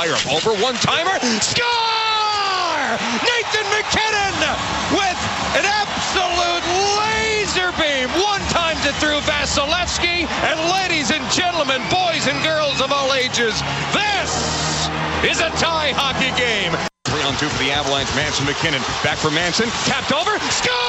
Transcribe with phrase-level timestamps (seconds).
[0.00, 0.56] fire him over.
[0.64, 1.12] One timer.
[1.44, 2.88] Score!
[3.20, 4.36] Nathan MacKinnon
[4.96, 5.20] with
[5.60, 6.64] an absolute
[6.96, 8.08] laser beam.
[8.16, 10.24] One times it through Vasilevskiy.
[10.48, 13.60] And ladies and gentlemen, boys and girls of all ages,
[13.92, 14.88] this
[15.20, 16.72] is a tie hockey game.
[17.04, 18.08] Three on two for the Avalanche.
[18.16, 19.68] Manson MacKinnon back for Manson.
[19.84, 20.32] Tapped over.
[20.48, 20.80] Score!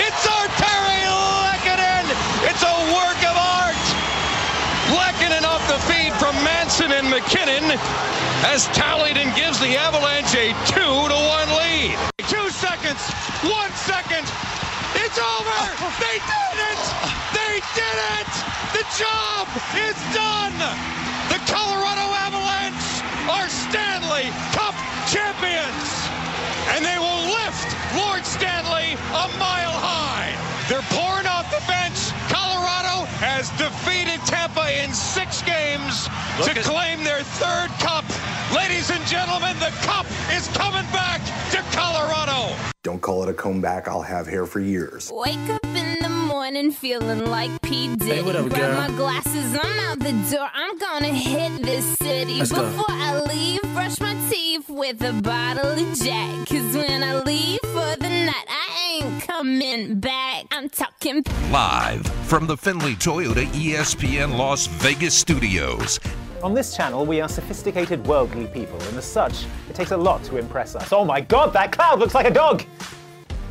[0.00, 2.08] It's Artturi Lehkonen.
[2.48, 3.84] It's a work of art.
[4.96, 7.62] Lehkonen off the feed from Manson and MacKinnon
[8.42, 11.94] has tallied and gives the Avalanche a two to one lead.
[12.26, 12.98] Two seconds.
[13.46, 14.26] One second.
[14.98, 15.58] It's over.
[16.02, 16.82] They did it.
[17.30, 18.30] They did it.
[18.74, 19.46] The job
[19.78, 20.58] is done.
[21.30, 22.90] The Colorado Avalanche
[23.30, 24.74] are Stanley Cup
[25.06, 25.86] champions.
[26.74, 30.34] And they will lift Lord Stanley a mile high.
[30.66, 31.77] They're pouring off the bench.
[33.18, 36.08] Colorado has defeated Tampa in six games
[36.38, 38.04] Look to at- claim their third cup.
[38.54, 42.54] Ladies and gentlemen, the cup is coming back to Colorado.
[42.82, 43.88] Don't call it a comeback.
[43.88, 45.10] I'll have hair for years.
[45.14, 47.94] Wake up in the morning feeling like P.
[47.96, 48.22] Diddy.
[48.22, 50.48] what up, Grab my glasses, I'm out the door.
[50.54, 52.38] I'm gonna hit this city.
[52.38, 52.62] Let's go.
[52.64, 56.48] Before I leave, brush my teeth with a bottle of Jack.
[56.48, 58.77] Cause when I leave for the night, I ain't
[59.38, 60.46] coming back.
[60.50, 61.22] I'm talking
[61.52, 66.00] Live from the Findlay Toyota ESPN Las Vegas studios.
[66.42, 70.24] On this channel, we are sophisticated, worldly people, and as such, it takes a lot
[70.24, 70.92] to impress us.
[70.92, 72.64] Oh my god, that cloud looks like a dog!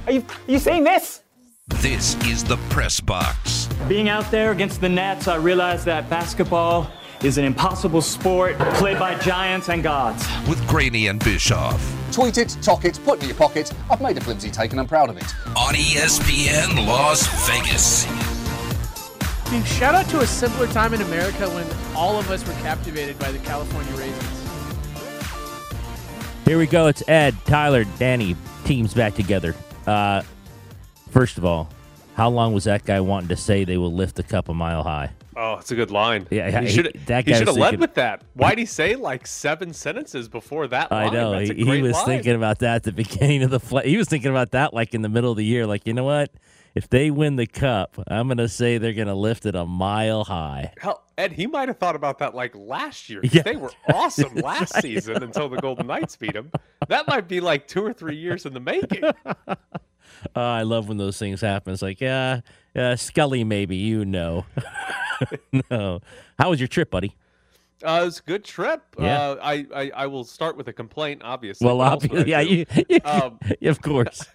[0.07, 1.21] Are you, are you seeing this?
[1.67, 3.69] This is the Press Box.
[3.87, 6.91] Being out there against the Nets, I realized that basketball
[7.23, 10.27] is an impossible sport played by giants and gods.
[10.49, 13.71] with Graney and Bischoff Tweet it, talk it, put it in your pocket.
[13.91, 15.35] I've made a flimsy take and I'm proud of it.
[15.55, 18.07] on ESPN Las Vegas.
[19.45, 22.53] I mean, shout out to a simpler time in America when all of us were
[22.53, 24.49] captivated by the California raisins.
[26.47, 26.87] Here we go.
[26.87, 28.35] It's Ed, Tyler, Danny.
[28.65, 29.53] Teams back together.
[29.85, 30.23] Uh,
[31.11, 31.69] first of all,
[32.15, 34.81] how long was that guy wanting to say they will lift the cup a mile
[34.81, 35.11] high?
[35.39, 36.25] Oh, it's a good line.
[36.31, 38.23] Yeah, he he- should that guy should have led thinking- with that.
[38.33, 41.09] Why'd he say like seven sentences before that Line?
[41.09, 42.05] I know That's a he, he was line.
[42.05, 43.85] thinking about that at the beginning of the flight.
[43.85, 45.67] He was thinking about that like in the middle of the year.
[45.67, 46.31] Like you know what?
[46.73, 50.73] If they win the cup, I'm gonna say they're gonna lift it a mile high.
[50.79, 53.19] Hell, Ed, he might have thought about that like last year.
[53.23, 53.41] Yeah.
[53.43, 56.51] They were awesome last season until the Golden Knights beat them.
[56.87, 59.03] That might be like two or three years in the making.
[59.05, 59.55] Uh,
[60.35, 61.73] I love when those things happen.
[61.73, 62.41] It's like, yeah,
[62.77, 64.45] uh, Scully, maybe you know.
[65.71, 66.01] no,
[66.37, 67.15] how was your trip, buddy?
[67.83, 68.81] Uh, it was a good trip.
[68.99, 69.19] Yeah.
[69.19, 71.65] Uh, I, I I will start with a complaint, obviously.
[71.65, 73.39] Well, What else would I obviously, yeah, you, you Um,
[73.69, 74.25] of course.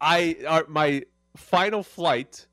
[0.00, 1.02] I uh, my
[1.36, 2.46] final flight,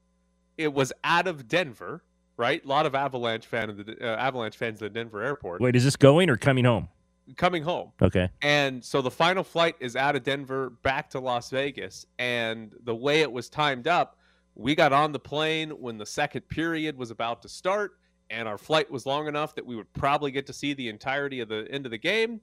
[0.58, 2.03] it was out of Denver.
[2.38, 5.62] Right, a lot of Avalanche fan of the uh, Avalanche fans at the Denver airport
[5.62, 6.90] Wait, is this going or coming home?
[7.38, 7.92] coming home.
[8.02, 8.30] Okay.
[8.42, 12.06] And so the final flight is out of Denver back to Las Vegas.
[12.19, 14.18] And the way it was timed up,
[14.55, 17.99] we got on the plane when the second period was about to start,
[18.29, 21.41] and our flight was long enough that we would probably get to see the entirety
[21.41, 22.41] of the end of the game.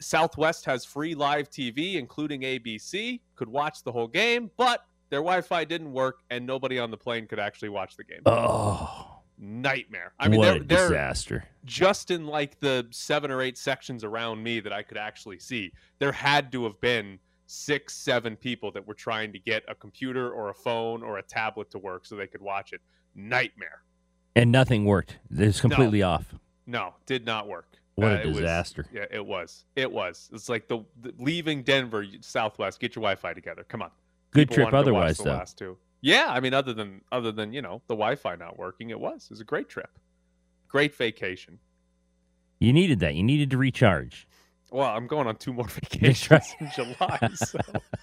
[0.00, 5.40] Southwest has free live TV, including ABC, could watch the whole game, but their Wi
[5.40, 8.20] Fi didn't work, and nobody on the plane could actually watch the game.
[8.26, 10.12] Oh, Nightmare.
[10.18, 11.44] I mean, what they're, disaster.
[11.64, 15.72] just in like the seven or eight sections around me that I could actually see,
[15.98, 20.30] there had to have been six, seven people that were trying to get a computer
[20.32, 22.80] or a phone or a tablet to work so they could watch it.
[23.14, 23.82] Nightmare.
[24.36, 25.18] And nothing worked.
[25.30, 26.34] It's completely off.
[26.66, 27.68] No, did not work.
[27.96, 28.86] What a Uh, was- disaster.
[28.92, 29.66] yeah, it was.
[29.76, 30.28] It was.
[30.32, 32.80] It's like the, the leaving Denver Southwest.
[32.80, 33.62] Get your Wi-Fi together.
[33.64, 33.90] Come on.
[34.32, 35.30] Good People trip wanted to watch otherwise, the though.
[35.30, 35.78] Last two.
[36.00, 39.24] Yeah, I mean, other than other than you know the Wi-Fi not working, it was.
[39.24, 39.90] It was a great trip.
[40.68, 41.58] Great vacation.
[42.58, 43.14] You needed that.
[43.14, 44.26] You needed to recharge.
[44.74, 45.66] Well, I'm going on two more
[46.00, 46.42] That's right.
[46.42, 47.58] vacations in July, so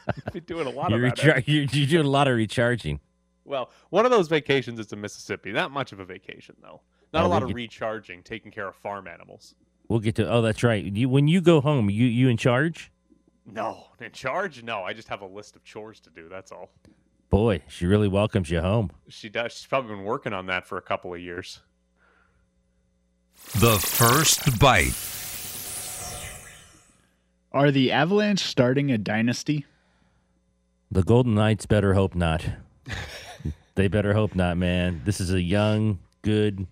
[0.07, 1.37] I've been doing a lot You're, of that.
[1.37, 3.01] rechar- you're, you're doing a lot of recharging.
[3.43, 5.51] Well, one of those vacations is to Mississippi.
[5.51, 6.79] Not much of a vacation though.
[7.11, 9.53] Not Oh, a lot we'll of get- recharging, taking care of farm animals.
[9.89, 10.31] We'll get to.
[10.31, 10.81] Oh, that's right.
[10.85, 12.89] You, when you go home, you you in charge?
[13.45, 14.63] No, in charge?
[14.63, 16.29] No, I just have a list of chores to do.
[16.29, 16.69] That's all.
[17.29, 18.91] Boy, she really welcomes you home.
[19.09, 19.51] She does.
[19.51, 21.59] She's probably been working on that for a couple of years.
[23.59, 24.93] The first bite.
[27.53, 29.65] Are the Avalanche starting a dynasty?
[30.89, 32.45] The Golden Knights better hope not.
[33.75, 35.01] they better hope not, man.
[35.03, 36.65] This is a young, good,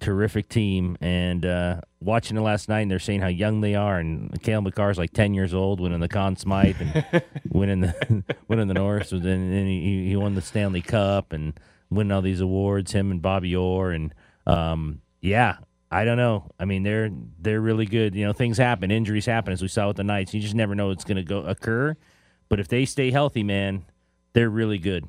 [0.00, 0.96] terrific team.
[1.00, 3.98] And uh, watching it last night, and they're saying how young they are.
[3.98, 8.66] And Cale Makar's like ten years old, winning the Conn Smythe and winning the winning
[8.66, 9.12] the North.
[9.12, 11.58] And then and he, he won the Stanley Cup and
[11.88, 12.92] winning all these awards.
[12.92, 14.12] Him and Bobby Orr and
[14.44, 15.58] um, yeah,
[15.90, 16.50] I don't know.
[16.58, 18.14] I mean, they're they're really good.
[18.14, 20.34] You know, things happen, injuries happen, as we saw with the Knights.
[20.34, 21.96] You just never know what's going to go occur.
[22.48, 23.84] But if they stay healthy, man,
[24.32, 25.06] they're really good.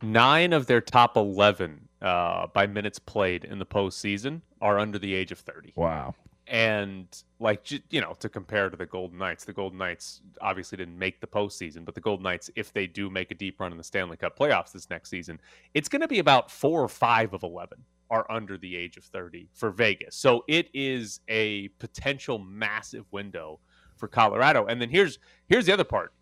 [0.00, 5.14] Nine of their top 11 uh, by minutes played in the postseason are under the
[5.14, 5.72] age of 30.
[5.76, 6.14] Wow.
[6.48, 7.06] And
[7.38, 11.20] like you know, to compare to the Golden Knights, the Golden Knights obviously didn't make
[11.20, 13.84] the postseason, but the Golden Knights, if they do make a deep run in the
[13.84, 15.40] Stanley Cup playoffs this next season,
[15.74, 19.04] it's going to be about four or five of eleven are under the age of
[19.04, 20.14] thirty for Vegas.
[20.14, 23.58] So it is a potential massive window
[23.96, 24.66] for Colorado.
[24.66, 25.18] And then here's
[25.48, 26.12] here's the other part.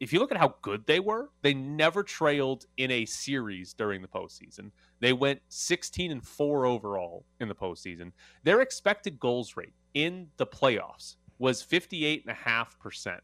[0.00, 4.02] If you look at how good they were, they never trailed in a series during
[4.02, 4.70] the postseason.
[5.00, 8.10] They went 16 and 4 overall in the postseason.
[8.42, 13.18] Their expected goals rate in the playoffs was 58.5%.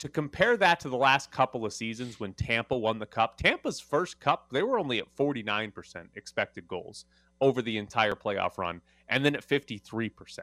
[0.00, 3.80] To compare that to the last couple of seasons when Tampa won the cup, Tampa's
[3.80, 5.72] first cup, they were only at 49%
[6.14, 7.06] expected goals
[7.40, 10.38] over the entire playoff run, and then at 53%.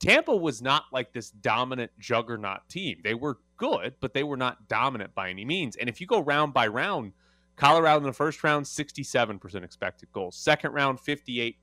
[0.00, 3.00] Tampa was not like this dominant juggernaut team.
[3.02, 5.76] They were good, but they were not dominant by any means.
[5.76, 7.12] And if you go round by round,
[7.56, 10.36] Colorado in the first round, 67% expected goals.
[10.36, 11.56] Second round, 58%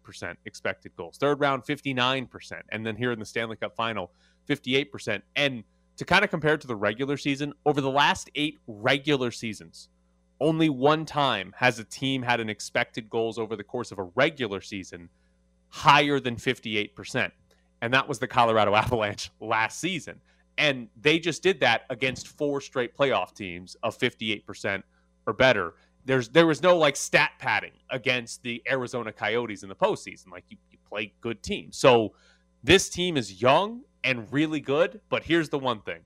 [0.46, 1.18] expected goals.
[1.18, 2.62] Third round, 59%.
[2.70, 4.12] And then here in the Stanley Cup final,
[4.48, 5.22] 58%.
[5.36, 5.64] And
[5.98, 9.90] to kind of compare it to the regular season, over the last eight regular seasons,
[10.42, 14.04] only one time has a team had an expected goals over the course of a
[14.16, 15.08] regular season
[15.70, 17.32] higher than 58%.
[17.82, 20.20] And that was the Colorado Avalanche last season.
[20.58, 24.84] And they just did that against four straight playoff teams of 58%
[25.28, 25.76] or better.
[26.04, 30.32] There's there was no like stat padding against the Arizona Coyotes in the postseason.
[30.32, 31.78] Like you, you play good teams.
[31.78, 32.14] So
[32.64, 35.00] this team is young and really good.
[35.10, 36.00] But here's the one thing: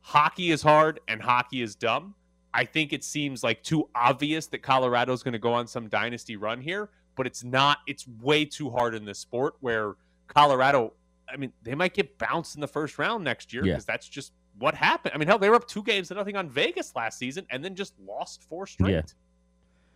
[0.00, 2.16] hockey is hard and hockey is dumb.
[2.54, 6.36] I think it seems like too obvious that Colorado's going to go on some dynasty
[6.36, 7.78] run here, but it's not.
[7.86, 9.94] It's way too hard in this sport where
[10.28, 10.92] Colorado.
[11.32, 13.72] I mean, they might get bounced in the first round next year Yeah.
[13.72, 15.12] because that's just what happened.
[15.14, 17.64] I mean, hell, they were up two games to nothing on Vegas last season and
[17.64, 18.92] then just lost four straight.
[18.92, 19.02] Yeah.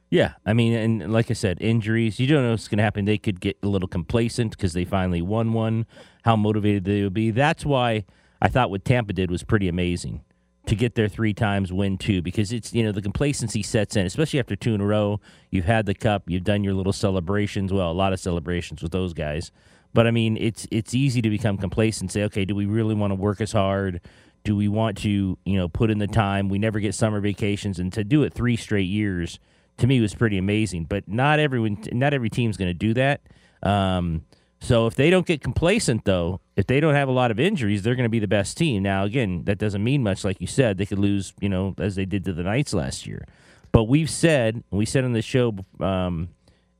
[0.09, 2.21] Yeah, I mean, and like I said, injuries.
[2.21, 3.07] You don't know what's going to happen.
[3.07, 5.85] They could get a little complacent because they finally won one.
[6.25, 7.33] How motivated they would be.
[7.33, 8.05] That's why
[8.41, 10.23] I thought what Tampa did was pretty amazing
[10.67, 14.05] to get there three times, win two, because it's you know the complacency sets in,
[14.07, 15.21] especially after two in a row.
[15.51, 17.73] You've had the cup, you've done your little celebrations.
[17.73, 19.53] Well, a lot of celebrations with those guys.
[19.95, 22.13] But I mean, it's it's easy to become complacent.
[22.13, 24.01] Say, okay, do we really want to work as hard?
[24.45, 26.49] Do we want to you know put in the time?
[26.49, 29.39] We never get summer vacations, and to do it three straight years
[29.79, 30.85] to me was pretty amazing.
[30.85, 33.23] But not everyone, not every team's going to do that.
[33.63, 34.25] Um,
[34.67, 37.83] so if they don't get complacent, though, if they don't have a lot of injuries,
[37.83, 38.83] they're going to be the best team.
[38.83, 40.77] Now, again, that doesn't mean much, like you said.
[40.77, 43.25] They could lose, you know, as they did to the Knights last year.
[43.71, 46.31] But we've said, we said on the show, um,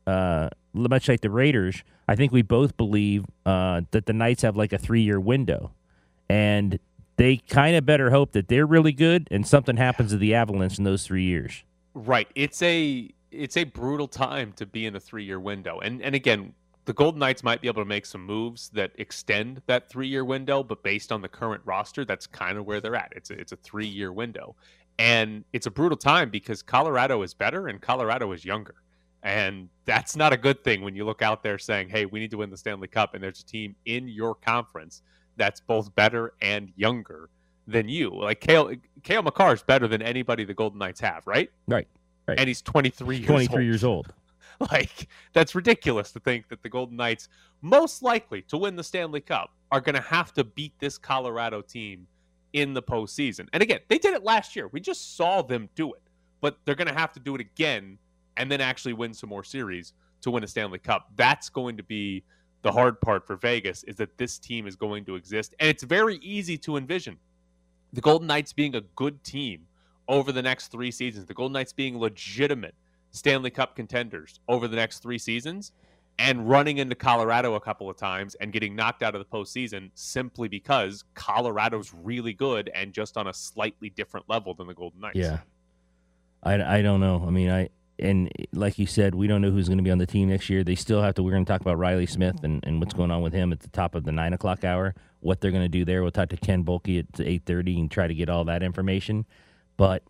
[0.05, 4.57] uh, much like the Raiders, I think we both believe uh, that the Knights have
[4.57, 5.71] like a three-year window,
[6.29, 6.81] and
[7.19, 10.77] they kind of better hope that they're really good and something happens to the Avalanche
[10.77, 11.63] in those three years.
[11.95, 12.27] Right.
[12.35, 15.79] It's a it's a brutal time to be in a three year window.
[15.79, 16.53] And and again,
[16.87, 20.25] the Golden Knights might be able to make some moves that extend that three year
[20.25, 23.13] window, but based on the current roster, that's kind of where they're at.
[23.15, 24.55] It's a, it's a three year window,
[24.99, 28.77] and it's a brutal time because Colorado is better and Colorado is younger,
[29.25, 32.31] and that's not a good thing when you look out there saying, "Hey, we need
[32.31, 35.03] to win the Stanley Cup," and there's a team in your conference
[35.37, 37.31] that's both better and younger
[37.67, 38.11] than you.
[38.11, 41.51] Like Cale, Cale Makar is better than anybody the Golden Knights have, right?
[41.67, 41.89] Right.
[42.29, 42.39] Right.
[42.39, 43.65] And he's 23 years 23 old.
[43.65, 44.13] years old.
[44.73, 47.29] Like that's ridiculous to think that the Golden Knights,
[47.61, 51.61] most likely to win the Stanley Cup, are going to have to beat this Colorado
[51.61, 52.07] team
[52.53, 53.49] in the postseason.
[53.53, 54.69] And again, they did it last year.
[54.69, 56.01] We just saw them do it,
[56.41, 57.99] but they're going to have to do it again
[58.39, 61.11] and then actually win some more series to win a Stanley Cup.
[61.17, 62.25] That's going to be
[62.63, 65.83] the hard part for Vegas is that this team is going to exist, and it's
[65.83, 67.19] very easy to envision
[67.93, 69.67] the Golden Knights being a good team
[70.09, 72.75] over the next three seasons, the Golden Knights being legitimate
[73.17, 75.73] Stanley Cup contenders over the next three seasons,
[76.19, 79.91] and running into Colorado a couple of times and getting knocked out of the postseason
[79.95, 85.01] simply because Colorado's really good and just on a slightly different level than the Golden
[85.01, 85.19] Knights.
[85.19, 85.41] Yeah.
[86.43, 87.25] I, I don't know.
[87.27, 87.69] I mean, I
[87.99, 90.51] and like you said, we don't know who's going to be on the team next
[90.51, 90.63] year.
[90.63, 91.23] They still have to.
[91.23, 93.61] We're going to talk about Reilly Smith and, and what's going on with him at
[93.61, 94.95] the top of the nine o'clock hour.
[95.21, 96.03] What they're going to do there.
[96.03, 99.27] We'll talk to Ken Boehlke at eight thirty and try to get all that information.
[99.77, 100.03] But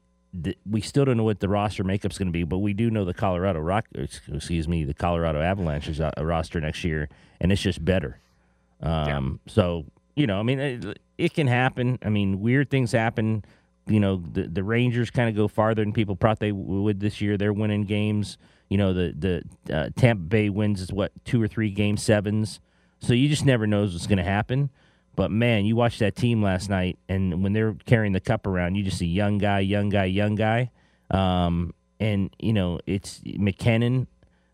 [0.69, 2.45] we still don't know what the roster makeup's going to be.
[2.45, 3.87] But we do know the Colorado Rock.
[3.95, 7.09] Excuse me, the Colorado Avalanche is a, a roster next year,
[7.41, 8.19] and it's just better.
[8.83, 11.99] Um, So you know, I mean, it, it can happen.
[12.03, 13.45] I mean, weird things happen.
[13.87, 17.21] You know, the the Rangers kind of go farther than people thought they would this
[17.21, 17.37] year.
[17.37, 18.39] They're winning games.
[18.69, 22.61] You know, the the uh, Tampa Bay wins is what two or three game sevens.
[22.99, 24.71] So you just never knows what's going to happen.
[25.17, 28.75] But man, you watched that team last night, and when they're carrying the cup around,
[28.77, 30.71] you just see young guy, young guy, young guy.
[31.11, 34.07] Um, and you know it's MacKinnon.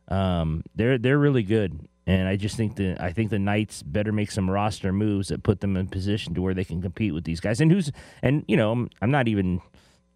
[0.08, 4.12] Um, they're they're really good, and I just think that I think the Knights better
[4.12, 7.24] make some roster moves that put them in position to where they can compete with
[7.24, 7.60] these guys.
[7.60, 7.90] And who's
[8.22, 9.60] and you know I'm, I'm not even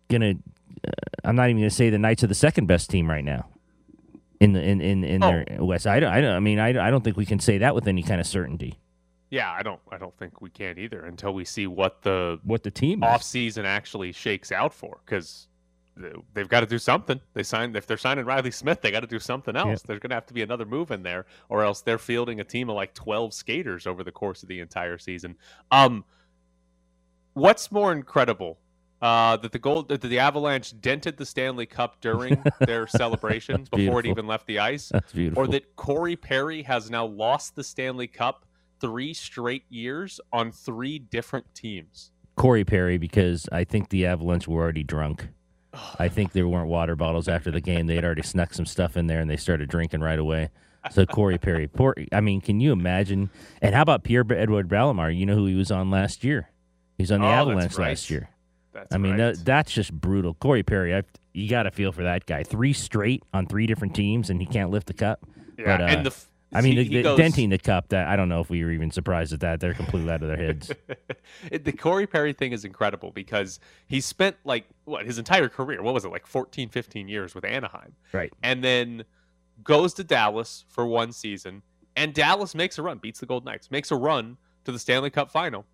[0.09, 0.35] gonna
[0.87, 0.91] uh,
[1.25, 3.49] I'm not even gonna say the Knights are the second best team right now
[4.39, 5.31] in the in in, in Oh.
[5.31, 5.87] their West.
[5.89, 7.89] I don't I don't I mean I, I don't think we can say that with
[7.89, 8.79] any kind of certainty.
[9.31, 9.81] Yeah, I don't.
[9.91, 13.23] I don't think we can either until we see what the what the team off
[13.23, 15.01] season actually shakes out for.
[15.05, 15.49] Because
[16.35, 17.21] they've got to do something.
[17.35, 19.83] They signed if they're signing Reilly Smith, they got to do something else.
[19.83, 22.45] There's going to have to be another move in there, or else they're fielding a
[22.45, 25.37] team of like 12 skaters over the course of the entire season.
[25.71, 26.05] Um,
[27.35, 28.59] what's more incredible?
[29.03, 33.69] Uh, that the gold that the Avalanche dented the Stanley Cup during their celebration That's
[33.69, 35.45] before it even left the ice, That's beautiful.
[35.45, 38.46] or that Corey Perry has now lost the Stanley Cup
[38.81, 42.11] three straight years on three different teams.
[42.37, 45.29] Corey Perry because I think the Avalanche were already drunk.
[45.99, 47.87] I think there weren't water bottles after the game.
[47.87, 50.51] They had already snuck some stuff in there and they started drinking right away.
[50.91, 53.31] So Corey Perry, poor, I mean, can you imagine?
[53.61, 55.17] And how about Pierre-Edouard Bellemare?
[55.17, 56.51] You know who he was on last year?
[56.97, 57.89] He was on the Oh, Avalanche right.
[57.89, 58.29] last year.
[58.73, 59.35] That's I mean, right.
[59.35, 60.35] that, that's just brutal.
[60.35, 61.03] Corey Perry, I,
[61.33, 62.43] you got to feel for that guy.
[62.43, 65.27] Three straight on three different teams, and he can't lift the cup.
[65.59, 66.15] Yeah, But, uh, and the
[66.53, 67.89] I mean, he- the, he goes- denting the cup.
[67.89, 69.61] That I don't know if we were even surprised at that.
[69.61, 70.73] They're completely out of their heads.
[71.51, 75.83] It- the Corey Perry thing is incredible because he spent like what his entire career,
[75.83, 77.95] what was it, like 14, 15 years with Anaheim.
[78.13, 78.33] Right.
[78.43, 79.05] And then
[79.65, 81.63] goes to Dallas for one season,
[81.97, 85.11] and Dallas makes a run, beats the Golden Knights, makes a run to the Stanley
[85.11, 85.65] Cup final,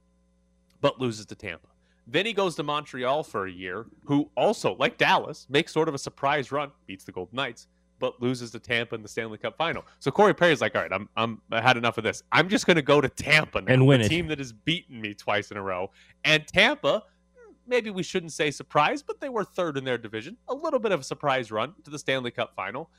[0.81, 1.69] but loses to Tampa.
[2.07, 5.95] Then he goes to Montreal for a year, who also, like Dallas, makes sort of
[5.95, 7.69] a surprise run, beats the Golden Knights,
[8.03, 9.85] but loses to Tampa in the Stanley Cup final.
[10.01, 12.25] So Corey Perry's like, all right, I'm I'm I had enough of this.
[12.33, 14.09] I'm just gonna go to Tampa now, And win the it.
[14.09, 15.89] team that has beaten me twice in a row.
[16.25, 17.05] And Tampa,
[17.37, 20.37] hmm, maybe we shouldn't say surprise, but they were third in their division.
[20.49, 22.91] A little bit of a surprise run to the Stanley Cup final.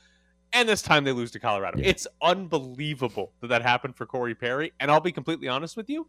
[0.54, 1.80] And this time they lose to Colorado.
[1.82, 4.72] It's unbelievable that that happened for Corey Perry.
[4.80, 6.06] And I'll be completely honest with you,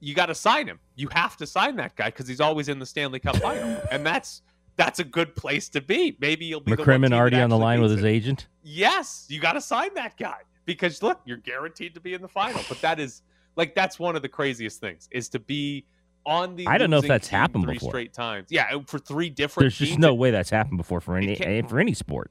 [0.00, 0.80] you got to sign him.
[0.96, 4.04] You have to sign that guy because he's always in the Stanley Cup final, and
[4.04, 4.42] that's
[4.76, 6.16] that's a good place to be.
[6.20, 8.08] Maybe you'll be McCrimmon already on the line with his it.
[8.08, 8.46] agent.
[8.62, 12.28] Yes, you got to sign that guy because look, you're guaranteed to be in the
[12.28, 12.62] final.
[12.68, 13.22] But that is
[13.56, 15.84] like that's one of the craziest things is to be
[16.24, 16.66] on the.
[16.66, 17.90] I don't know if that's happened three before.
[17.90, 18.48] straight times.
[18.50, 19.64] Yeah, for three different.
[19.64, 22.30] There's just no way that's happened before for any eh, for any sport.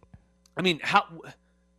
[0.57, 1.05] I mean, how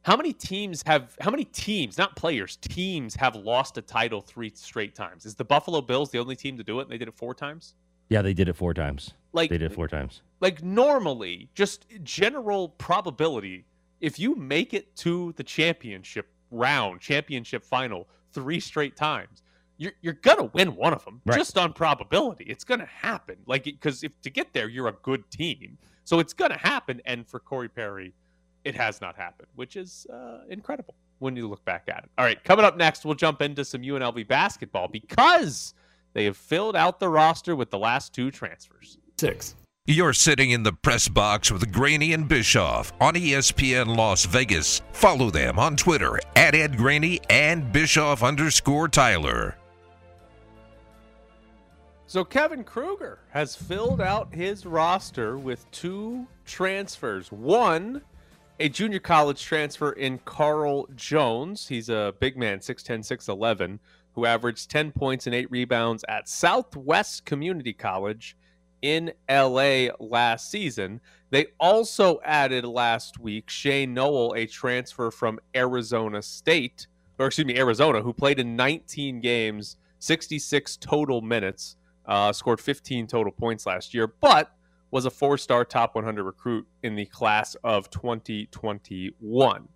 [0.02, 4.52] how many teams have how many teams, not players, teams have lost a title three
[4.54, 5.26] straight times?
[5.26, 6.82] Is the Buffalo Bills the only team to do it?
[6.82, 7.74] And they did it four times.
[8.12, 9.14] Yeah, they did it four times.
[9.32, 10.22] Like- they did it four times.
[10.40, 13.64] Like normally, just general probability,
[14.00, 19.42] if you make it to the championship round, championship final three straight times,
[19.78, 21.38] you're you're gonna win one of them Right.
[21.38, 22.44] just on probability.
[22.44, 23.36] It's gonna happen.
[23.46, 27.00] Like because if to get there, you're a good team, so it's gonna happen.
[27.06, 28.12] And for Corey Perry,
[28.64, 32.10] it has not happened, which is uh, incredible when you look back at it.
[32.18, 35.72] All right, coming up next, we'll jump into some UNLV basketball because
[36.12, 38.98] they have filled out the roster with the last two transfers.
[39.18, 39.54] Six.
[39.86, 44.80] You're sitting in the press box with Graney and Bischoff on ESPN Las Vegas.
[44.92, 49.56] Follow them on Twitter at Ed Graney and Bischoff underscore Tyler.
[52.06, 57.32] So Kevin Kruger has filled out his roster with two transfers.
[57.32, 58.02] One,
[58.60, 61.66] a junior college transfer in Carl Jones.
[61.66, 63.78] He's a big man, 6'10, 6'11,
[64.14, 68.36] who averaged 10 points and 8 rebounds at Southwest Community College
[68.82, 71.00] in LA last season.
[71.30, 76.88] They also added last week Shane Nowell, a transfer from Arizona State,
[77.18, 81.76] or excuse me, Arizona, who played in 19 games, 66 total minutes,
[82.06, 84.52] uh, scored 15 total points last year, but
[84.90, 89.68] was a four star top 100 recruit in the class of 2021.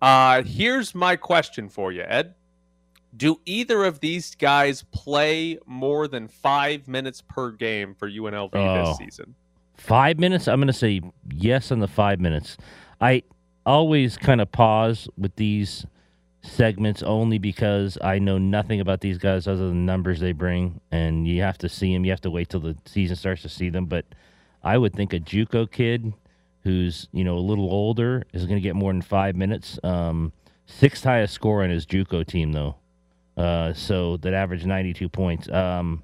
[0.00, 2.34] Uh, here's my question for you, Ed.
[3.16, 8.86] Do either of these guys play more than five minutes per game for UNLV Oh.
[8.88, 9.34] this season?
[9.76, 10.48] Five minutes.
[10.48, 11.00] I'm going to say
[11.34, 12.56] yes on the five minutes.
[13.00, 13.22] I
[13.66, 15.84] always kind of pause with these
[16.42, 20.80] segments only because I know nothing about these guys other than the numbers they bring,
[20.90, 22.04] and you have to see them.
[22.04, 23.86] You have to wait till the season starts to see them.
[23.86, 24.04] But
[24.62, 26.12] I would think a JUCO kid
[26.64, 29.78] who's you know a little older is going to get more than five minutes.
[29.84, 30.32] Um,
[30.66, 32.76] sixth highest score on his JUCO team though,
[33.36, 35.48] uh, so that averaged 92 points.
[35.48, 36.02] Um,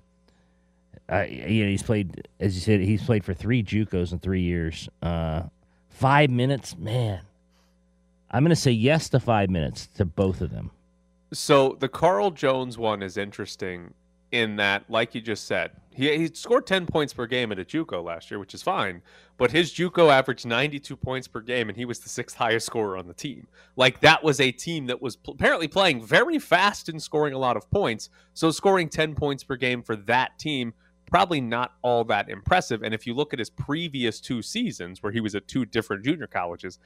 [1.08, 4.42] I, you know, he's played, as you said, he's played for three JUCOs in three
[4.42, 4.88] years.
[5.02, 5.42] Uh,
[5.88, 7.20] five minutes, man.
[8.30, 10.70] I'm going to say yes to five minutes to both of them.
[11.32, 13.94] So the Carl Jones one is interesting
[14.32, 17.64] in that, like you just said, he, he scored 10 points per game at a
[17.64, 19.02] JUCO last year, which is fine.
[19.37, 22.97] But his JUCO averaged 92 points per game, and he was the sixth highest scorer
[22.97, 23.49] on the team.
[23.76, 27.38] Like that was a team that was pl- apparently playing very fast and scoring a
[27.38, 28.11] lot of points.
[28.33, 30.73] So scoring 10 points per game for that team
[31.11, 32.83] probably not all that impressive.
[32.83, 36.05] And if you look at his previous two seasons, where he was at two different
[36.05, 36.78] junior colleges,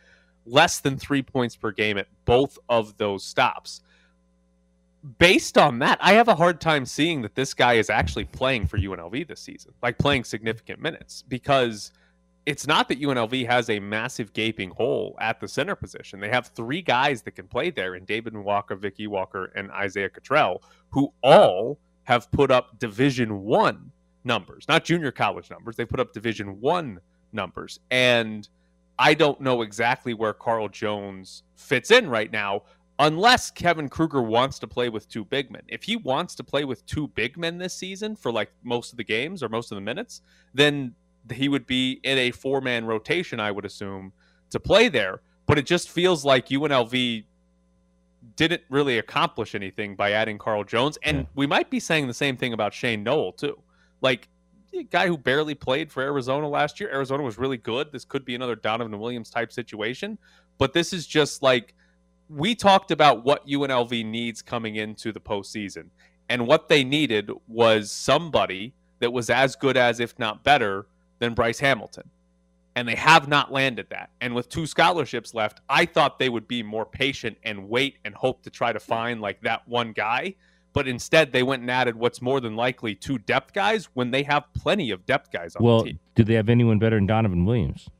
[0.46, 3.80] less than three points per game at both of those stops
[5.18, 8.66] based on that, I have a hard time seeing that this guy is actually playing
[8.66, 11.92] for UNLV this season, like playing significant minutes, because
[12.46, 16.20] it's not that UNLV has a massive gaping hole at the center position.
[16.20, 20.08] They have three guys that can play there in David Walker, Vicky Walker, and Isaiah
[20.08, 23.92] Cottrell, who all have put up Division One
[24.24, 25.76] numbers, not junior college numbers.
[25.76, 27.00] They put up Division One
[27.32, 28.48] numbers, and
[28.98, 32.62] I don't know exactly where Carl Jones fits in right now
[33.02, 35.62] unless Kevin Kruger wants to play with two big men.
[35.66, 38.96] If he wants to play with two big men this season for like most of
[38.96, 40.22] the games or most of the minutes,
[40.54, 40.94] then
[41.32, 44.12] he would be in a four man rotation, I would assume,
[44.50, 45.20] to play there.
[45.46, 47.24] But it just feels like UNLV
[48.36, 50.96] didn't really accomplish anything by adding Carl Jones.
[51.02, 51.24] And yeah.
[51.34, 53.58] we might be saying the same thing about Shane Nowell, too.
[54.00, 54.28] Like,
[54.74, 56.88] a guy who barely played for Arizona last year.
[56.90, 57.92] Arizona was really good.
[57.92, 60.16] This could be another Donovan Williams type situation.
[60.56, 61.74] But this is just like
[62.34, 65.88] we talked about what UNLV needs coming into the postseason,
[66.28, 70.86] and what they needed was somebody that was as good as, if not better,
[71.18, 72.08] than Bryce Hamilton.
[72.74, 74.10] And they have not landed that.
[74.22, 78.14] And with two scholarships left, I thought they would be more patient and wait and
[78.14, 80.36] hope to try to find like that one guy.
[80.72, 84.22] But instead, they went and added what's more than likely two depth guys when they
[84.22, 85.98] have plenty of depth guys on well, the team.
[86.14, 87.90] do they have anyone better than Donovan Williams?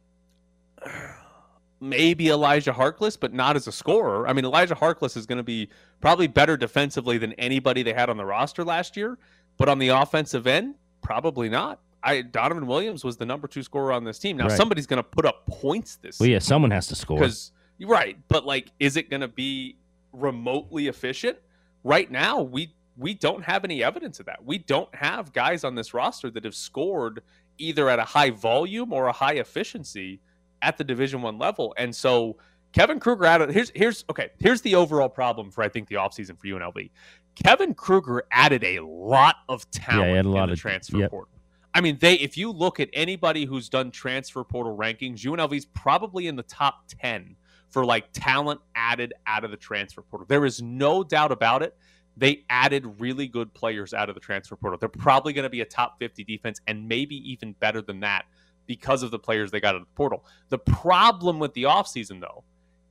[1.83, 4.29] Maybe Elijah Harkless, but not as a scorer.
[4.29, 5.69] I mean, Elijah Harkless is going to be
[6.01, 9.19] probably better defensively than anybody they had on the roster last year,
[9.59, 11.81] but on the offensive end, probably not.
[12.05, 14.37] I Donovan Williams was the number two scorer on this team.
[14.37, 14.57] Now right.
[14.57, 16.19] somebody's going to put up points this.
[16.19, 17.19] Well, yeah, someone has to score.
[17.19, 19.77] Because right, but like, is it going to be
[20.13, 21.39] remotely efficient?
[21.85, 24.45] Right now, we we don't have any evidence of that.
[24.45, 27.23] We don't have guys on this roster that have scored
[27.59, 30.21] either at a high volume or a high efficiency
[30.63, 31.75] at the Division One level.
[31.77, 32.37] And so
[32.73, 36.39] Kevin Kruger added here's here's okay, here's the overall problem for I think the offseason
[36.39, 36.91] for UNLV.
[37.35, 41.11] Kevin Kruger added a lot of talent yeah, a lot in the of, transfer yep.
[41.11, 41.35] portal.
[41.75, 46.27] I mean, they if you look at anybody who's done transfer portal rankings, UNLV's probably
[46.27, 47.37] in the top 10
[47.69, 50.27] for like talent added out of the transfer portal.
[50.29, 51.77] There is no doubt about it.
[52.15, 54.79] They added really good players out of the transfer portal.
[54.79, 58.27] They're probably going to be a top 50 defense and maybe even better than that
[58.67, 60.25] because of the players they got out of the portal.
[60.49, 62.45] The problem with the offseason, though,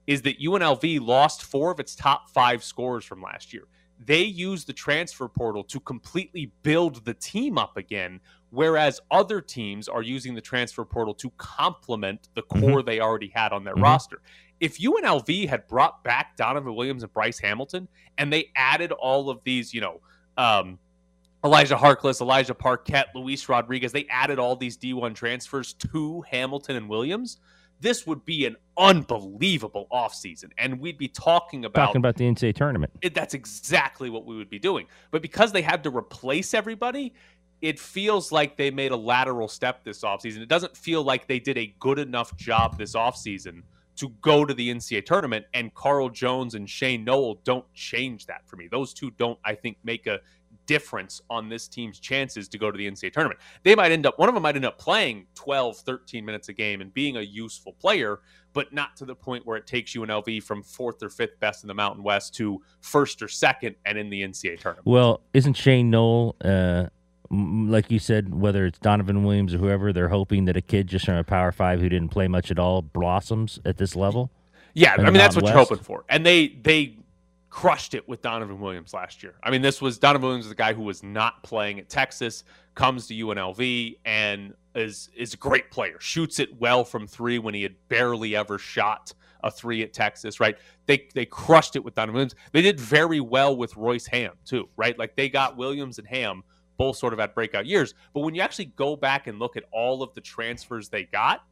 [0.08, 3.64] is that UNLV lost four of its top five scorers from last year.
[4.04, 9.88] They used the transfer portal to completely build the team up again, whereas other teams
[9.88, 12.60] are using the transfer portal to complement the mm-hmm.
[12.60, 12.88] core mm-hmm.
[12.88, 13.84] they already had on their mm-hmm.
[13.84, 14.22] roster.
[14.60, 19.40] If UNLV had brought back Donovan Williams and Bryce Hamilton and they added all of
[19.44, 20.02] these, you know,
[20.38, 20.80] um,
[21.44, 26.88] Elijah Harkless, Elijah Parquet, Luis Rodriguez, they added all these D1 transfers to Hamilton and
[26.88, 27.38] Williams.
[27.80, 30.52] This would be an unbelievable offseason.
[30.60, 32.94] And we'd be talking about talking about the NCAA tournament.
[33.02, 34.86] It, that's exactly what we would be doing.
[35.10, 37.14] But because they had to replace everybody,
[37.62, 40.42] it feels like they made a lateral step this offseason.
[40.42, 43.64] It doesn't feel like they did a good enough job this offseason
[43.96, 45.46] to go to the NCAA tournament.
[45.56, 48.68] And Carl Jones and Shane Nowell don't change that for me.
[48.70, 50.20] Those two don't, I think, make a
[50.66, 53.40] difference on this team's chances to go to the NCAA tournament.
[53.64, 56.54] They might end up, one of them might end up playing 12, 13 minutes a
[56.54, 58.20] game and being a useful player,
[58.54, 61.68] but not to the point where it takes UNLV from fourth or fifth best in
[61.68, 64.86] the Mountain West to first or second and in the NCAA tournament.
[64.86, 66.88] Well, isn't Shane Nowell, uh,
[67.32, 71.06] like you said, whether it's Donovan Williams or whoever, they're hoping that a kid just
[71.06, 74.32] from a Power Five who didn't play much at all blossoms at this level?
[74.74, 75.54] Yeah, I mean that's what West?
[75.54, 76.98] you're hoping for, and they they
[77.52, 79.36] crushed it with Donovan Williams last year.
[79.44, 83.08] I mean, this was Donovan Williams, the guy who was not playing at Texas, comes
[83.08, 85.98] to UNLV and is is a great player.
[86.00, 90.40] Shoots it well from three when he had barely ever shot a three at Texas.
[90.40, 90.58] Right?
[90.86, 92.36] They they crushed it with Donovan Williams.
[92.54, 94.70] They did very well with Royce Hamm too.
[94.78, 94.98] Right?
[94.98, 96.44] Like they got Williams and Hamm
[96.78, 97.94] both sort of at breakout years.
[98.14, 101.44] But when you actually go back and look at all of the transfers they got,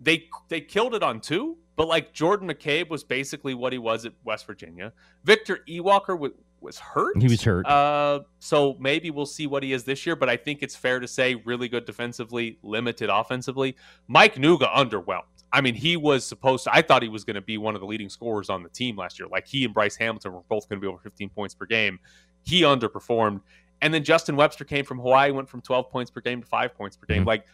[0.00, 4.04] they they killed it on two but like Jordan McCabe was basically what he was
[4.04, 4.92] at West Virginia.
[5.22, 7.16] Victor Iwuakor w- was hurt.
[7.22, 7.64] He was hurt.
[7.66, 10.16] Uh, so maybe we'll see what he is this year.
[10.16, 13.76] But I think it's fair to say really good defensively, limited offensively.
[14.08, 15.22] Mike Nuga underwhelmed.
[15.52, 16.74] I mean, he was supposed to.
[16.74, 18.96] I thought he was going to be one of the leading scorers on the team
[18.96, 19.28] last year.
[19.28, 22.00] Like he and Bryce Hamilton were both going to be over 15 points per game.
[22.42, 23.40] He underperformed,
[23.82, 26.74] and then Justin Webster came from Hawaii, went from 12 points per game to five
[26.74, 27.22] points per game.
[27.22, 27.26] Mhm.
[27.28, 27.46] Like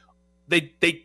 [0.49, 1.05] they they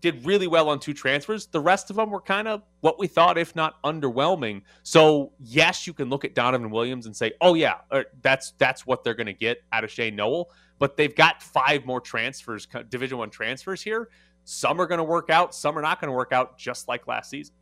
[0.00, 1.46] did really well on two transfers.
[1.46, 4.62] The rest of them were kind of what we thought, if not underwhelming.
[4.82, 8.86] So yes, you can look at Donovan Williams and say, "Oh yeah, or that's that's
[8.86, 12.66] what they're going to get out of Shane Nowell." But they've got five more transfers,
[12.88, 14.08] Division One transfers here.
[14.44, 17.06] Some are going to work out, some are not going to work out, just like
[17.06, 17.54] last season.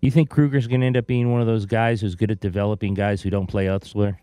[0.00, 2.40] You think Kruger's going to end up being one of those guys who's good at
[2.40, 4.20] developing guys who don't play elsewhere?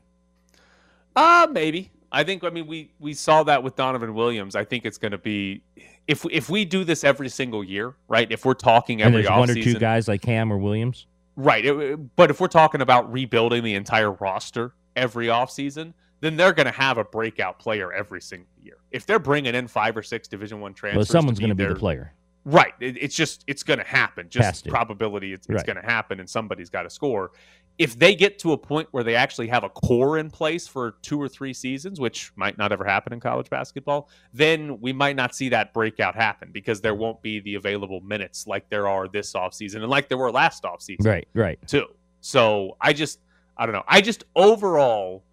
[1.16, 1.92] Uh maybe.
[2.14, 2.44] I think.
[2.44, 4.56] I mean, we we saw that with Donovan Williams.
[4.56, 5.62] I think it's going to be
[6.08, 8.32] if if we do this every single year, right?
[8.32, 11.08] If we're talking And every there's one or two guys like Cam or Williams.
[11.36, 11.66] Right.
[11.66, 16.68] it- but if we're talking about rebuilding the entire roster every offseason, then they're going
[16.68, 18.78] to have a breakout player every single year.
[18.92, 21.64] If they're bringing in five or six Division One transfers, Well, someone's going to be
[21.64, 22.14] the their- player.
[22.46, 22.74] Right.
[22.82, 24.28] It, it's just it's going to happen.
[24.30, 25.32] Just probability.
[25.34, 25.66] It's, it's Right.
[25.66, 27.32] going to happen, and somebody's got to score.
[27.80, 30.96] If they get to a point where they actually have a core in place for
[31.02, 35.16] two or three seasons, which might not ever happen in college basketball, then we might
[35.16, 39.08] not see that breakout happen because there won't be the available minutes like there are
[39.08, 41.60] this offseason and like there were last offseason Right, right.
[41.68, 41.88] too.
[42.22, 43.20] So I just,
[43.58, 43.84] I don't know.
[43.88, 45.24] I just overall,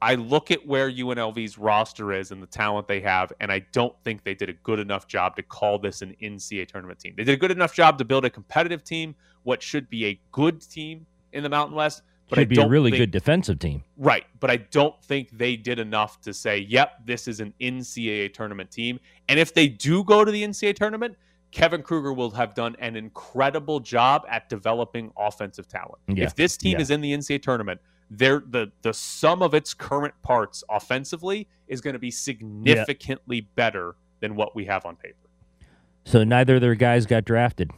[0.00, 3.94] I look at where UNLV's roster is and the talent they have, and I don't
[4.04, 7.14] think they did a good enough job to call this an NCAA tournament team.
[7.16, 10.20] They did a good enough job to build a competitive team, what should be a
[10.32, 12.02] good team in the Mountain West.
[12.30, 13.84] But Should I be a really think- good defensive team.
[13.98, 18.28] Right, but I don't think they did enough to say, "Yep, this is an NCAA
[18.32, 21.16] tournament team." And if they do go to the NCAA tournament,
[21.50, 25.98] Kevin Kruger will have done an incredible job at developing offensive talent.
[26.08, 26.80] Yeah, If this team yeah.
[26.80, 31.82] is in the NCAA tournament, they're, the the sum of its current parts offensively is
[31.82, 35.28] going to be significantly better than what we have on paper.
[36.06, 37.70] So neither of their guys got drafted.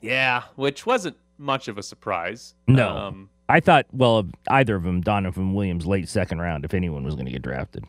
[0.00, 2.54] Yeah, which wasn't much of a surprise.
[2.66, 2.88] No.
[2.96, 7.14] Um, I thought, well, either of them, Donovan Williams, late second round, if anyone was
[7.14, 7.84] going to get drafted.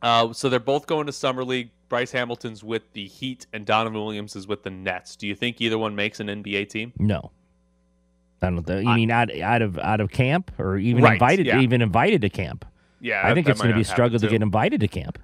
[0.00, 1.70] Uh, so they're both going to summer league.
[1.88, 5.14] Bryce Hamilton's with the Heat, and Donovan Williams is with the Nets.
[5.16, 6.92] Do you think either one makes an NBA team?
[6.98, 7.30] No.
[8.42, 8.78] I don't know.
[8.78, 11.60] You mean out, out of out of camp or even Right, invited yeah.
[11.60, 12.64] even invited to camp?
[13.00, 14.88] Yeah, I that- think that it's going to be a struggle to get invited to
[14.88, 15.18] camp.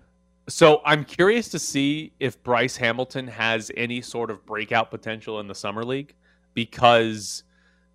[0.49, 5.47] So I'm curious to see if Bryce Hamilton has any sort of breakout potential in
[5.47, 6.15] the summer league
[6.55, 7.45] because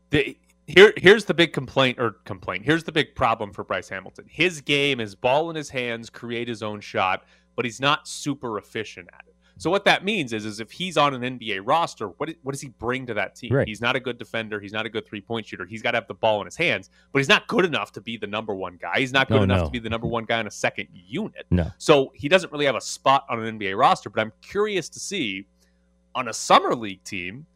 [0.09, 2.65] the here here's the big complaint or complaint.
[2.65, 4.25] Here's the big problem for Bryce Hamilton.
[4.29, 7.23] His game is ball in his hands, create his own shot,
[7.55, 9.33] but he's not super efficient at it.
[9.59, 12.61] So what that means is, is if he's on an NBA roster, what what does
[12.61, 13.53] he bring to that team?
[13.53, 13.67] Right.
[13.67, 14.59] He's not a good defender.
[14.59, 15.65] He's not a good three point shooter.
[15.65, 18.01] He's got to have the ball in his hands, but he's not good enough to
[18.01, 18.99] be the number one guy.
[18.99, 19.65] He's not good Oh, enough no.
[19.65, 21.47] to be the number one guy in a second unit.
[21.49, 21.71] No.
[21.79, 24.99] So he doesn't really have a spot on an NBA roster, but I'm curious to
[24.99, 25.47] see
[26.13, 27.47] on a summer league team,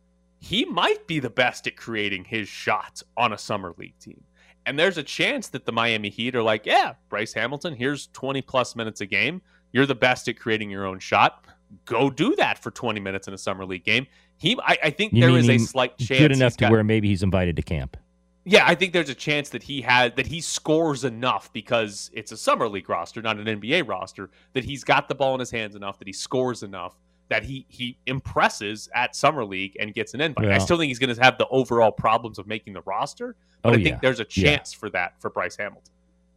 [0.41, 4.21] he might be the best at creating his shots on a summer league team.
[4.65, 8.41] And there's a chance that the Miami Heat are like, yeah, Bryce Hamilton, here's 20
[8.41, 9.41] plus minutes a game.
[9.71, 11.45] You're the best at creating your own shot.
[11.85, 14.05] Go do that for 20 minutes in a summer league game.
[14.37, 16.19] He, I, I think You there is a slight chance.
[16.19, 17.95] good enough to got- where maybe he's invited to camp.
[18.43, 22.31] yeah, I think there's a chance that he had that he scores enough because it's
[22.31, 25.51] a summer league roster, not an NBA roster, that he's got the ball in his
[25.51, 26.95] hands enough that he scores enough
[27.31, 30.49] that he he impresses at summer league and gets an invite.
[30.49, 33.69] I still think he's going to have the overall problems of making the roster, but
[33.69, 33.99] Oh, I think yeah.
[34.01, 34.43] there's a Yeah.
[34.57, 35.93] chance for that for Bryce Hamilton.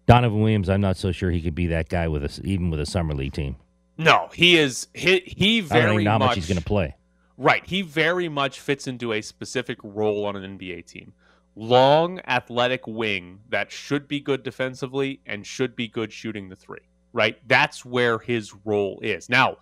[0.06, 2.78] Donovan Williams, I'm not so sure he could be that guy with us, even with
[2.78, 3.56] a summer league team.
[3.98, 6.94] No, he is he he I don't very know much much he's going to play.
[7.36, 7.66] Right.
[7.66, 11.12] He very much fits into a specific role on an NBA team.
[11.56, 16.80] Long, athletic wing that should be good defensively and should be good shooting the three.
[17.12, 17.38] Right.
[17.48, 19.28] That's where his role is.
[19.28, 19.56] Now,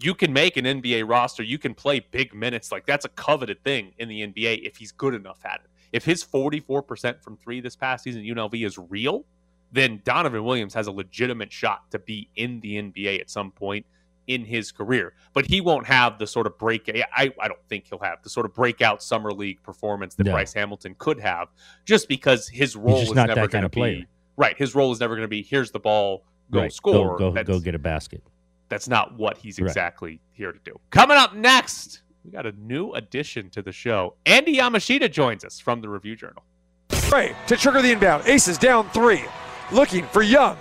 [0.00, 1.42] you can make an NBA roster.
[1.42, 2.72] You can play big minutes.
[2.72, 5.70] Like that's a coveted thing in the NBA if he's good enough at it.
[5.92, 9.24] If his 44% from three this past season at UNLV is real,
[9.70, 13.86] then Donovan Williams has a legitimate shot to be in the NBA at some point
[14.26, 15.12] in his career.
[15.32, 16.90] But he won't have the sort of break.
[17.14, 20.32] I, I don't think he'll have the sort of breakout summer league performance that No.
[20.32, 21.48] Bryce Hamilton could have,
[21.84, 24.56] just because his role is never going to be right.
[24.56, 26.72] His role is never going to be here's the ball, go Right.
[26.72, 27.18] score.
[27.18, 28.22] Go, go, go get a basket.
[28.68, 29.66] That's not what he's Right.
[29.68, 30.78] exactly here to do.
[30.90, 34.14] Coming up next, we got a new addition to the show.
[34.26, 36.42] Andy Yamashita joins us from the Review Journal.
[36.90, 38.26] Trey to trigger the inbound.
[38.26, 39.24] Aces down three.
[39.72, 40.56] Looking for Young.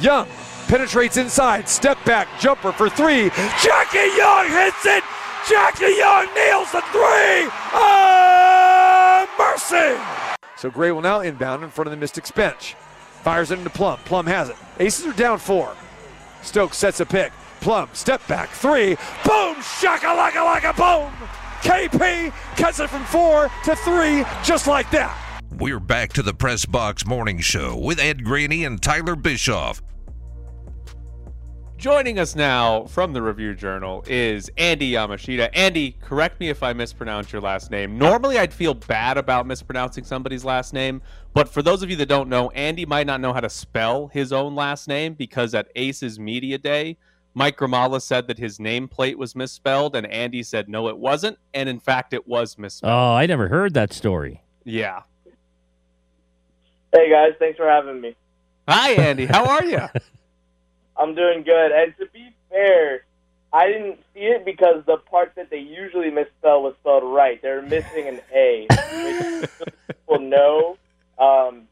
[0.00, 0.28] Young
[0.68, 1.68] penetrates inside.
[1.68, 2.28] Step back.
[2.40, 3.30] Jumper for three.
[3.62, 5.02] Jackie Young hits it.
[5.48, 7.48] Jackie Young nails the three.
[7.72, 10.00] Oh, mercy.
[10.56, 12.74] So Gray will now inbound in front of the Mystics bench.
[13.22, 13.98] Fires it into Plum.
[14.04, 14.56] Plum has it.
[14.78, 15.74] Aces are down four.
[16.42, 17.32] Stokes sets a pick.
[17.60, 18.96] Plum, step back, three.
[19.24, 19.60] Boom!
[19.62, 21.12] Shaka laka laka boom!
[21.62, 25.16] KP cuts it from four to three, just like that.
[25.58, 29.82] We're back to the Press Box Morning Show with Ed Graney and Tyler Bischoff.
[31.76, 35.50] Joining us now from the Review Journal is Andy Yamashita.
[35.52, 37.98] Andy, correct me if I mispronounce your last name.
[37.98, 41.02] Normally, I'd feel bad about mispronouncing somebody's last name,
[41.34, 44.08] but for those of you that don't know, Andy might not know how to spell
[44.08, 46.98] his own last name because at Aces Media Day,
[47.34, 51.68] Mike Grimala said that his nameplate was misspelled, and Andy said no, it wasn't, and
[51.68, 52.92] in fact, it was misspelled.
[52.92, 54.42] Oh, I never heard that story.
[54.64, 55.02] Yeah.
[56.92, 58.16] Hey guys, thanks for having me.
[58.66, 59.26] Hi, Andy.
[59.26, 59.80] How are you?
[60.96, 61.70] I'm doing good.
[61.72, 63.04] And to be fair,
[63.52, 67.40] I didn't see it because the part that they usually misspell was spelled right.
[67.40, 68.66] They're missing an A.
[69.40, 69.50] which
[69.86, 70.76] people know.
[71.18, 71.62] Um,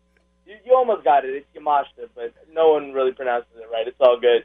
[0.47, 1.35] you, you almost got it.
[1.35, 3.87] It's Yamashita, but no one really pronounces it right.
[3.87, 4.45] It's all good.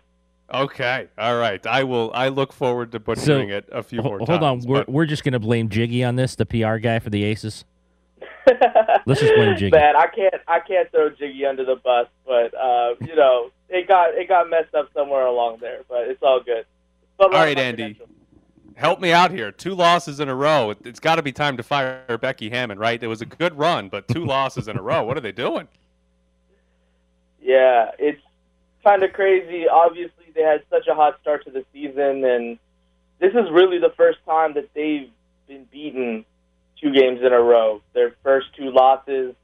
[0.54, 1.08] Okay.
[1.18, 1.66] All right.
[1.66, 2.12] I will.
[2.14, 4.44] I look forward to butchering it a few more Hold times.
[4.44, 7.10] on, we're, but- we're just going to blame Jiggy on this, the PR guy for
[7.10, 7.64] the Aces.
[9.06, 9.72] Let's just blame Jiggy.
[9.78, 13.88] Man, I can't I can't throw Jiggy under the bus, but uh, you know it
[13.88, 16.66] got it got messed up somewhere along there, but it's all good.
[17.18, 18.00] But All right, Andy.
[18.76, 19.52] Help me out here.
[19.52, 20.72] Two losses in a row.
[20.72, 23.02] It- It's got to be time to fire Becky Hammon, right?
[23.02, 25.04] It was a good run, but two losses in a row.
[25.04, 25.68] What are they doing?
[27.44, 28.22] Yeah, it's
[28.86, 29.68] kind of crazy.
[29.68, 32.60] Obviously, they had such a hot start to the season, and
[33.20, 35.10] this is really the first time that they've
[35.48, 36.26] been beaten
[36.82, 37.82] two games in a row.
[37.94, 39.36] Their first two losses,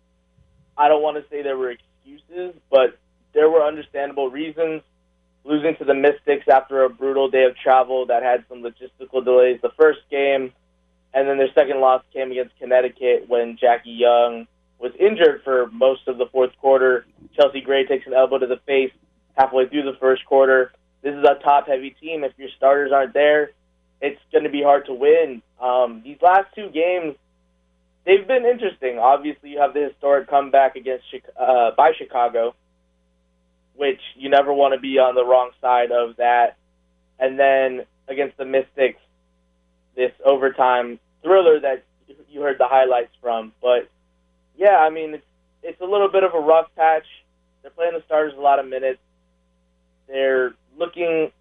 [0.77, 2.97] I don't want to say there were excuses, but
[3.33, 4.81] there were understandable reasons.
[5.43, 9.59] Losing to the Mystics after a brutal day of travel that had some logistical delays
[9.61, 10.51] the first game,
[11.13, 14.45] and then their second loss came against Connecticut when Jackie Young
[14.77, 17.05] was injured for most of the fourth quarter.
[17.35, 18.91] Chelsea Gray takes an elbow to the face
[19.37, 20.71] halfway through the first quarter.
[21.01, 22.23] This is a top heavy team.
[22.23, 23.51] If your starters aren't there,
[24.01, 25.41] it's going to be hard to win.
[25.61, 27.15] Um, these last two games,
[28.05, 28.99] they've been interesting.
[28.99, 31.05] Obviously, you have the historic comeback against
[31.39, 32.55] uh, by Chicago,
[33.75, 36.57] which you never want to be on the wrong side of that.
[37.19, 38.99] And then against the Mystics,
[39.95, 41.83] this overtime thriller that
[42.29, 43.53] you heard the highlights from.
[43.61, 43.89] But
[44.57, 45.25] yeah, I mean, it's
[45.63, 47.05] it's a little bit of a rough patch.
[47.61, 48.99] They're playing the starters a lot of minutes.
[50.07, 51.31] They're looking,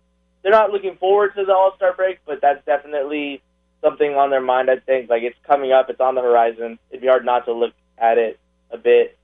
[0.42, 3.42] they're not looking forward to the All Star break, but that's definitely
[3.83, 4.70] something on their mind.
[4.70, 6.79] I think like it's coming up, it's on the horizon.
[6.90, 8.38] It'd be hard not to look at it
[8.70, 9.16] a bit.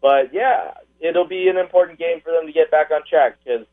[0.00, 3.66] But yeah, it'll be an important game for them to get back on track because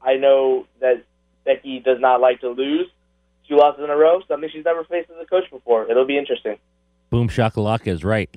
[0.00, 1.04] I know that
[1.44, 2.86] Becky does not like to lose.
[3.48, 5.90] Two losses in a row, something she's never faced as a coach before.
[5.90, 6.58] It'll be interesting.
[7.10, 8.30] Boom shakalaka is right.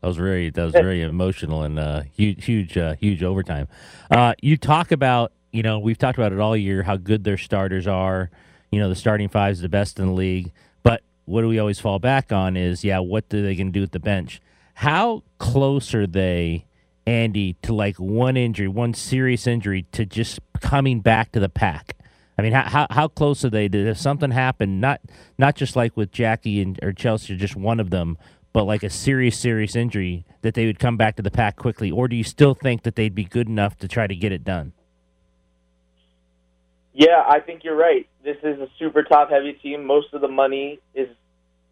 [0.00, 3.68] That was very that was very emotional and uh, huge huge uh, huge overtime.
[4.10, 7.38] Uh, you talk about you know we've talked about it all year how good their
[7.38, 8.30] starters are.
[8.70, 10.52] You know the starting five is the best in the league.
[10.82, 13.82] But what do we always fall back on is yeah what do they can do
[13.82, 14.40] at the bench?
[14.74, 16.66] How close are they,
[17.04, 21.96] Andy, to like one injury, one serious injury to just coming back to the pack?
[22.38, 23.66] I mean, how, how close are they?
[23.66, 25.00] Did if something happened, not
[25.36, 28.16] not just like with Jackie and or Chelsea, just one of them,
[28.52, 31.90] but like a serious serious injury, that they would come back to the pack quickly,
[31.90, 34.44] or do you still think that they'd be good enough to try to get it
[34.44, 34.72] done?
[36.98, 38.08] Yeah, I think you're right.
[38.24, 39.84] This is a super top heavy team.
[39.84, 41.06] Most of the money is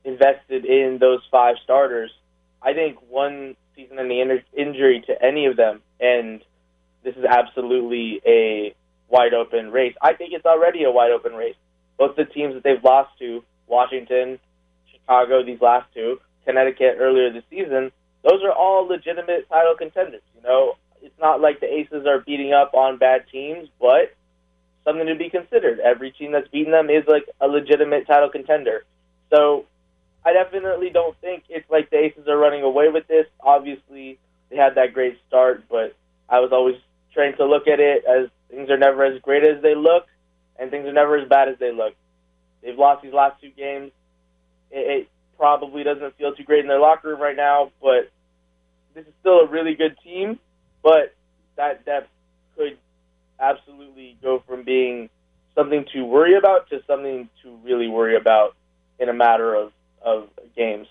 [0.05, 2.12] invested in those five starters.
[2.62, 6.43] I think one season ending in- injury to any of them, and
[7.03, 8.73] this is absolutely a
[9.09, 9.97] wide open race.
[10.01, 11.57] I think it's already a wide open race.
[11.99, 14.39] Both the teams that they've lost to, Washington,
[14.93, 17.91] Chicago, these last two, Connecticut earlier this season,
[18.23, 20.23] those are all legitimate title contenders.
[20.37, 24.15] You know, it's not like the Aces are beating up on bad teams, but
[24.87, 25.81] something to be considered.
[25.81, 28.85] Every team that's beaten them is like a legitimate title contender.
[29.31, 29.66] So
[30.25, 33.27] I definitely don't think it's like the Aces are running away with this.
[33.40, 34.18] Obviously,
[34.49, 35.96] they had that great start, but
[36.29, 36.77] I was always
[37.12, 40.07] trying to look at it as things are never as great as they look,
[40.59, 41.94] and things are never as bad as they look.
[42.62, 43.90] They've lost these last two games.
[44.70, 48.11] It, it probably doesn't feel too great in their locker room right now, but
[48.94, 50.38] this is still a really good team.
[50.83, 51.14] But
[51.57, 52.09] that depth
[52.57, 52.79] could
[53.40, 55.09] absolutely go from being
[55.55, 58.55] something to worry about to something to really worry about
[58.99, 59.72] in a matter of,
[60.03, 60.87] of games.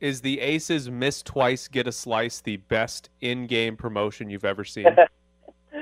[0.00, 4.86] Is the Aces miss twice, get a slice the best in-game promotion you've ever seen?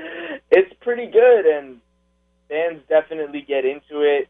[0.51, 1.79] it's pretty good, and
[2.49, 4.27] fans definitely get into it.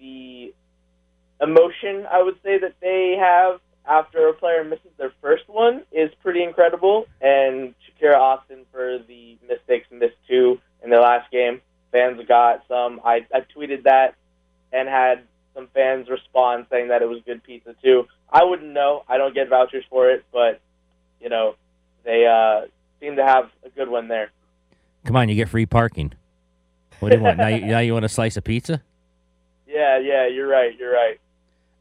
[0.00, 0.54] The
[1.42, 6.10] emotion, I would say, that they have after a player misses their first one is
[6.22, 7.06] pretty incredible.
[7.20, 11.60] And Shakira Austin for the Mystics missed two in their last game.
[11.90, 13.00] Fans got some.
[13.04, 14.14] I, I tweeted that
[14.72, 15.22] and had
[15.54, 18.06] some fans respond saying that it was good pizza too.
[18.30, 19.04] I wouldn't know.
[19.08, 20.60] I don't get vouchers for it, but
[21.20, 21.54] you know,
[22.04, 22.66] they uh,
[23.00, 24.30] seem to have a good one there.
[25.04, 26.12] Come on, you get free parking.
[27.00, 27.38] What do you want?
[27.38, 28.82] now, you, now you want a slice of pizza?
[29.70, 30.76] Yeah, yeah, you're right.
[30.78, 31.20] You're right.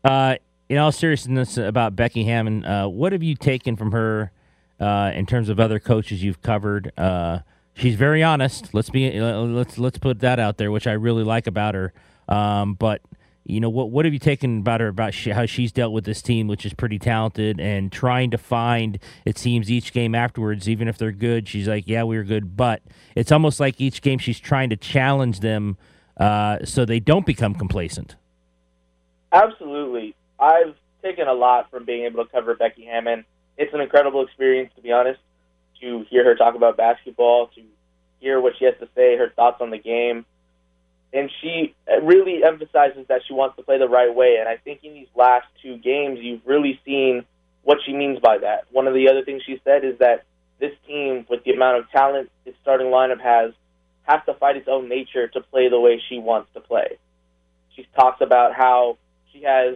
[0.03, 0.35] Uh,
[0.69, 4.31] in all seriousness about Becky Hammon, uh, what have you taken from her
[4.79, 6.91] uh, in terms of other coaches you've covered?
[6.97, 7.39] Uh,
[7.73, 8.73] she's very honest.
[8.73, 11.93] Let's be uh, let's let's put that out there, which I really like about her.
[12.27, 13.01] Um, but
[13.45, 16.03] you know what what have you taken about her about she, how she's dealt with
[16.03, 20.67] this team, which is pretty talented, and trying to find it seems each game afterwards,
[20.67, 22.81] even if they're good, she's like, yeah, we were good, but
[23.15, 25.77] it's almost like each game she's trying to challenge them
[26.17, 28.17] uh, so they don't become complacent.
[29.31, 30.13] Absolutely.
[30.39, 33.25] I've taken a lot from being able to cover Becky Hammon.
[33.57, 35.19] It's an incredible experience, to be honest,
[35.81, 37.61] to hear her talk about basketball, to
[38.19, 40.25] hear what she has to say, her thoughts on the game.
[41.13, 44.37] And she uh, really emphasizes that she wants to play the right way.
[44.39, 47.25] And I think in these last two games, you've really seen
[47.63, 48.65] what she means by that.
[48.71, 50.25] One of the other things she said is that
[50.59, 53.53] this team, with the amount of talent its starting lineup has,
[54.03, 56.97] has to fight its own nature to play the way she wants to play.
[57.75, 58.97] She talks about how
[59.31, 59.75] she has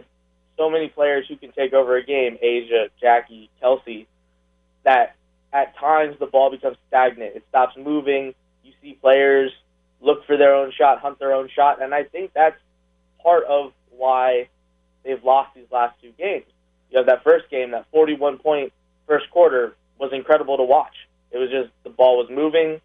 [0.56, 4.06] so many players who can take over a game, A'ja, Jackie, Kelsey,
[4.84, 5.16] that
[5.52, 7.36] at times the ball becomes stagnant.
[7.36, 8.34] It stops moving.
[8.64, 9.52] You see players
[10.00, 12.56] look for their own shot, hunt their own shot, and I think that's
[13.22, 14.48] part of why
[15.04, 16.46] they've lost these last two games.
[16.90, 18.72] You have that first game, that 41 point
[19.06, 20.94] first quarter was incredible to watch.
[21.30, 22.80] It was just the ball was moving,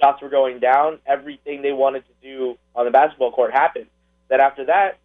[0.00, 3.86] shots were going down, everything they wanted to do on the basketball court happened.
[4.28, 4.98] Then after that,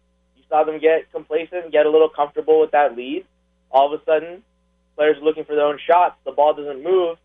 [0.48, 3.24] saw them get complacent, get a little comfortable with that lead.
[3.70, 4.42] All of a sudden,
[4.96, 7.18] players are looking for their own shots, the ball doesn't move,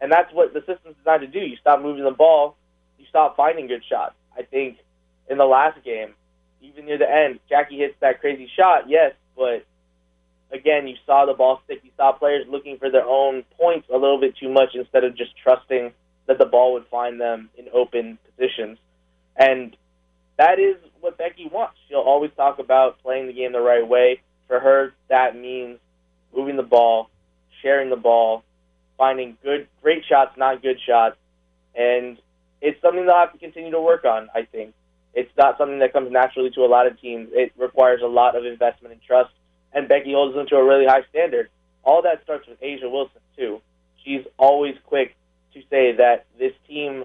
[0.00, 1.40] and that's what the system's designed to do.
[1.40, 2.56] You stop moving the ball,
[2.98, 4.14] you stop finding good shots.
[4.36, 4.78] I think
[5.28, 6.14] in the last game,
[6.62, 9.64] even near the end, Jackie hits that crazy shot, yes, but
[10.52, 11.80] again, you saw the ball stick.
[11.82, 15.16] You saw players looking for their own points a little bit too much instead of
[15.16, 15.92] just trusting
[16.26, 18.78] that the ball would find them in open positions.
[19.36, 19.76] And
[20.40, 21.76] that is what Becky wants.
[21.86, 24.22] She'll always talk about playing the game the right way.
[24.48, 25.78] For her, that means
[26.34, 27.10] moving the ball,
[27.60, 28.42] sharing the ball,
[28.96, 31.16] finding good, great shots, not good shots,
[31.74, 32.16] and
[32.62, 34.30] it's something they'll have to continue to work on.
[34.34, 34.72] I think
[35.12, 37.28] it's not something that comes naturally to a lot of teams.
[37.32, 39.30] It requires a lot of investment and trust,
[39.74, 41.50] and Becky holds them to a really high standard.
[41.82, 43.60] All that starts with A'ja Wilson too.
[44.02, 45.14] She's always quick
[45.52, 47.04] to say that this team,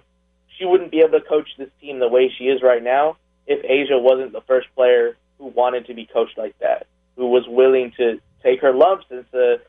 [0.57, 3.17] she wouldn't be able to coach this team the way she is right now
[3.47, 7.43] if A'ja wasn't the first player who wanted to be coached like that, who was
[7.47, 9.61] willing to take her lumps and to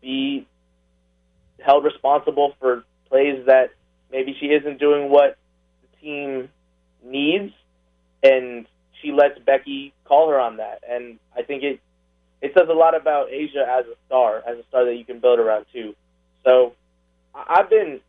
[0.00, 0.46] be
[1.60, 3.70] held responsible for plays that
[4.10, 5.36] maybe she isn't doing what
[5.82, 6.48] the team
[7.04, 7.52] needs,
[8.22, 8.66] and
[9.00, 10.82] she lets Becky call her on that.
[10.88, 11.80] And I think it
[12.42, 15.20] it says a lot about A'ja as a star, as a star that you can
[15.20, 15.94] build around too.
[16.44, 16.74] So
[17.34, 18.00] I've been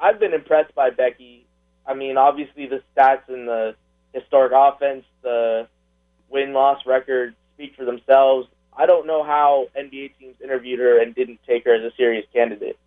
[0.00, 1.44] I've been impressed by Becky.
[1.86, 3.74] I mean, obviously the stats and the
[4.12, 5.68] historic offense, the
[6.28, 8.48] win loss record speak for themselves.
[8.76, 12.26] I don't know how NBA teams interviewed her and didn't take her as a serious
[12.32, 12.78] candidate.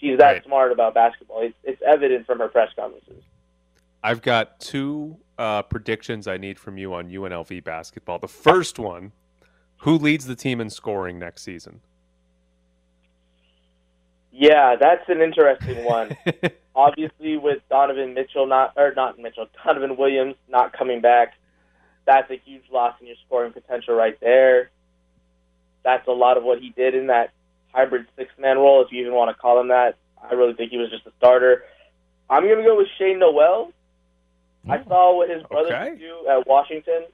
[0.00, 0.44] She's that Right.
[0.44, 1.42] smart about basketball.
[1.42, 3.22] It's, it's evident from her press conferences.
[4.02, 8.18] I've got two uh, predictions I need from you on UNLV basketball.
[8.18, 9.12] The first one
[9.78, 11.80] who leads the team in scoring next season?
[14.32, 16.16] Yeah, that's an interesting one.
[16.76, 21.34] Obviously, with Donovan Mitchell not or not Mitchell, Donovan Williams not coming back,
[22.06, 24.70] that's a huge loss in your scoring potential right there.
[25.84, 27.30] That's a lot of what he did in that
[27.72, 29.96] hybrid six man role, if you even want to call him that.
[30.22, 31.64] I really think he was just a starter.
[32.30, 33.72] I'm gonna go with Shane Nowell.
[34.68, 35.96] I saw what his brother Okay.
[35.98, 37.04] do at Washington.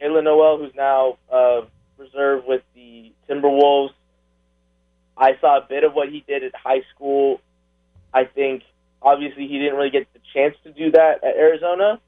[0.00, 1.62] Jaylen Nowell, who's now uh,
[1.96, 3.90] reserved with the Timberwolves.
[5.16, 7.40] I saw a bit of what he did at high school.
[8.12, 8.62] I think
[9.04, 12.00] obviously he didn't really get the chance to do that at Arizona.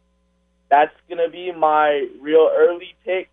[0.70, 3.28] That's going to be my real early pick.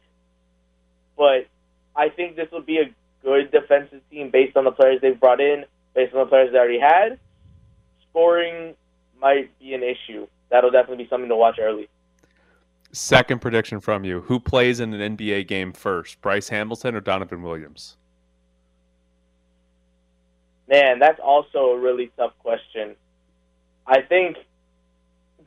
[1.17, 1.47] But
[1.95, 5.39] I think this will be a good defensive team based on the players they've brought
[5.39, 5.65] in,
[5.95, 7.19] based on the players they already had.
[8.09, 8.75] Scoring
[9.19, 10.27] might be an issue.
[10.49, 11.87] That'll definitely be something to watch early.
[12.91, 17.41] Second prediction from you: Who plays in an NBA game first, Bryce Hamilton or Donovan
[17.41, 17.97] Williams?
[20.67, 22.95] Man, that's also a really tough question.
[23.85, 24.37] I think,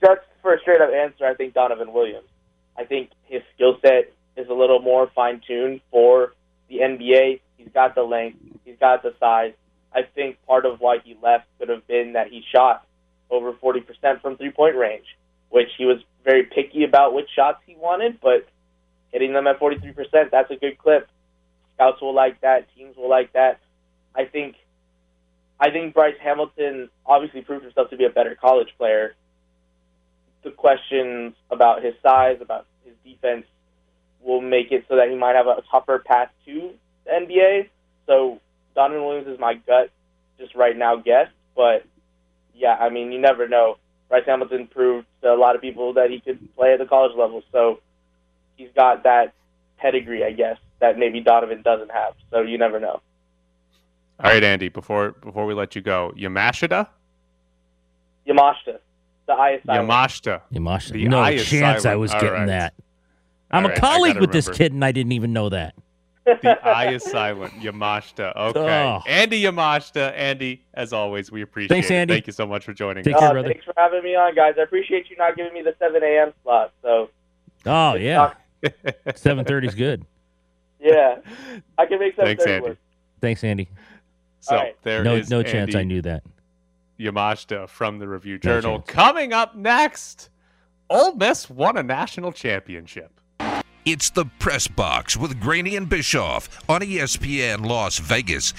[0.01, 2.29] just for a straight up answer, I think Donovan Williams.
[2.77, 6.35] I think his skill set is a little more fine tuned for
[6.69, 7.41] the NBA.
[7.57, 9.55] He's got the length, he's got the size.
[9.95, 12.87] I think part of why he left could have been that he shot
[13.31, 15.07] over 40% from three point range,
[15.49, 18.47] which he was very picky about which shots he wanted, but
[19.11, 20.31] hitting them at 43%.
[20.31, 21.09] That's a good clip.
[21.75, 22.67] Scouts will like that.
[22.77, 23.61] Teams will like that.
[24.15, 24.57] I think
[25.59, 29.15] I think Bryce Hamilton obviously proved himself to be a better college player.
[30.45, 33.47] The questions about his size, about his defense,
[34.21, 36.73] will make it so that he might have a tougher path to
[37.05, 37.69] the NBA.
[38.07, 38.41] So
[38.75, 39.91] Donovan Williams is my gut,
[40.39, 41.29] just right now guess.
[41.55, 41.85] But
[42.55, 43.79] yeah, I mean, you never know.
[44.09, 47.17] Bryce Hamilton proved to a lot of people that he could play at the college
[47.17, 47.43] level.
[47.51, 47.81] So
[48.57, 49.33] he's got that
[49.79, 52.15] pedigree, I guess, that maybe Donovan doesn't have.
[52.31, 53.01] So you never know.
[54.23, 54.69] All right, Andy.
[54.69, 56.89] Before before we let you go, Yamashita.
[58.27, 58.79] Yamashita,
[59.27, 59.89] the I is silent.
[59.91, 60.41] Yamashita.
[60.53, 60.93] Yamashita.
[60.93, 62.47] The no I chance I was All getting right.
[62.47, 62.75] that.
[63.51, 65.75] I'm All a right, colleague gotta with this kid, and I didn't even know that.
[66.25, 67.53] The I is silent.
[67.61, 68.35] Yamashita.
[68.35, 68.59] Okay.
[68.85, 69.01] Oh.
[69.07, 70.13] Andy Yamashita.
[70.17, 71.95] Andy, as always, we appreciate Thanks, it.
[71.95, 72.15] Andy.
[72.15, 73.21] Thank you so much for joining Take us.
[73.21, 73.49] care, Uh, brother.
[73.51, 74.55] thanks for having me on, guys.
[74.59, 76.33] I appreciate you not giving me the 7 a.m.
[76.43, 76.73] slot.
[76.83, 77.11] So
[77.65, 78.33] Oh yeah,
[79.15, 80.05] seven thirty is good.
[80.81, 81.17] yeah,
[81.79, 82.69] I can make 7:30 Thanks, Andy.
[82.69, 82.79] work.
[83.21, 83.69] Thanks, Andy.
[84.47, 84.77] So All right.
[84.83, 86.23] there no, is no chance Andy I knew that.
[87.01, 88.79] Yamashita from the Review Journal.
[88.79, 88.89] chance.
[88.91, 90.31] Coming up next,
[90.89, 93.11] Ole Miss won a national championship.
[93.85, 98.55] It's the Press Box with Graney and Bischoff on ESPN Las Vegas.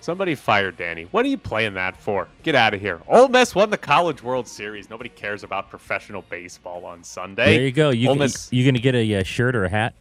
[0.00, 1.04] Somebody fired Danny.
[1.12, 2.26] What are you playing that for?
[2.42, 3.00] Get out of here.
[3.06, 4.90] Ole Miss won the College World Series.
[4.90, 7.56] Nobody cares about professional baseball on Sunday.
[7.58, 7.90] there you go.
[7.90, 9.94] You Ole can, Miss- you gonna get a, uh shirt or a hat?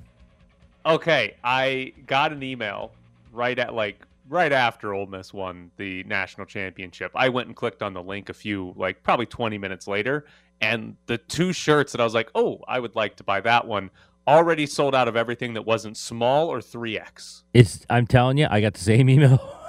[0.85, 2.91] Okay, I got an email
[3.31, 7.11] right at like right after Ole Miss won the national championship.
[7.15, 10.25] I went and clicked on the link a few like probably 20 minutes later
[10.61, 13.67] and the two shirts that I was like, "Oh, I would like to buy that
[13.67, 13.89] one."
[14.27, 17.41] Already sold out of everything that wasn't small or 3X.
[17.53, 17.85] It's.
[17.89, 19.57] I'm telling you, I got the same email.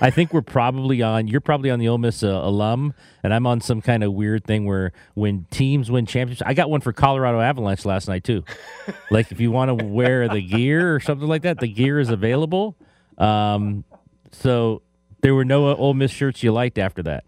[0.00, 1.28] I think we're probably on.
[1.28, 4.44] You're probably on the Ole Miss uh, alum, and I'm on some kind of weird
[4.44, 8.44] thing where when teams win championships, I got one for Colorado Avalanche last night too.
[9.10, 12.10] like if you want to wear the gear or something like that, the gear is
[12.10, 12.76] available.
[13.18, 13.84] Um,
[14.32, 14.82] so
[15.20, 17.24] there were no Ole Miss shirts you liked after that.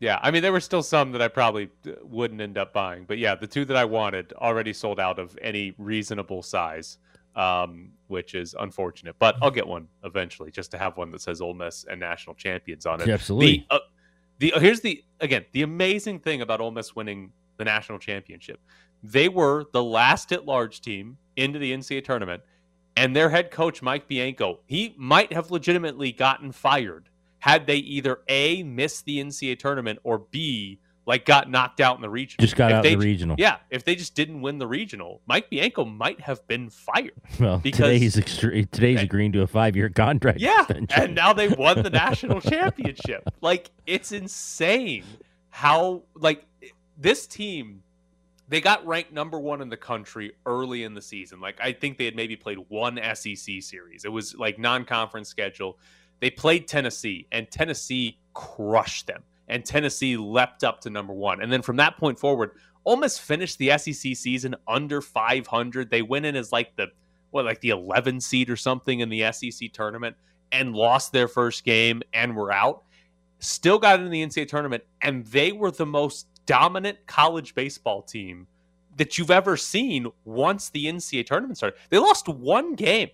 [0.00, 3.04] Yeah, I mean there were still some that I probably uh, wouldn't end up buying,
[3.04, 6.96] but yeah, the two that I wanted already sold out of any reasonable size,
[7.36, 9.16] um, which is unfortunate.
[9.18, 12.34] But I'll get one eventually, just to have one that says Ole Miss and national
[12.34, 13.06] champions on it.
[13.06, 13.66] Yeah, absolutely.
[13.68, 13.78] The, uh,
[14.38, 18.60] the here's the again the amazing thing about Ole Miss winning the national championship,
[19.02, 22.42] they were the last at large team into the NCAA tournament,
[22.96, 27.08] and their head coach Mike Bianco he might have legitimately gotten fired
[27.40, 30.78] had they either a missed the NCAA tournament or b
[31.10, 32.40] like got knocked out in the regional.
[32.46, 33.36] Just got If out they in the regional.
[33.38, 37.10] Yeah, if they just didn't win the regional, Mike Bianco might have been fired.
[37.40, 39.02] Well, Because- today's extre- today's eh.
[39.02, 40.38] agreeing to a five year contract.
[40.38, 41.02] Yeah, extension.
[41.02, 43.24] and now they won the national championship.
[43.40, 45.02] Like it's insane
[45.50, 46.44] how like
[46.96, 47.82] this team
[48.48, 51.40] they got ranked number one in the country early in the season.
[51.40, 54.04] Like I think they had maybe played one SEC series.
[54.04, 55.76] It was like non-conference schedule.
[56.20, 59.22] They played Tennessee, and Tennessee crushed them.
[59.50, 61.42] And Tennessee leapt up to number one.
[61.42, 62.52] And then from that point forward,
[62.84, 65.90] almost finished the SEC season under 500.
[65.90, 66.86] They went in as like the
[67.30, 70.16] what, like the 11 seed or something in the SEC tournament,
[70.52, 72.82] and lost their first game and were out.
[73.38, 78.46] Still got into the NCAA tournament, and they were the most dominant college baseball team
[78.96, 81.78] that you've ever seen once the NCAA tournament started.
[81.88, 83.10] They lost one game,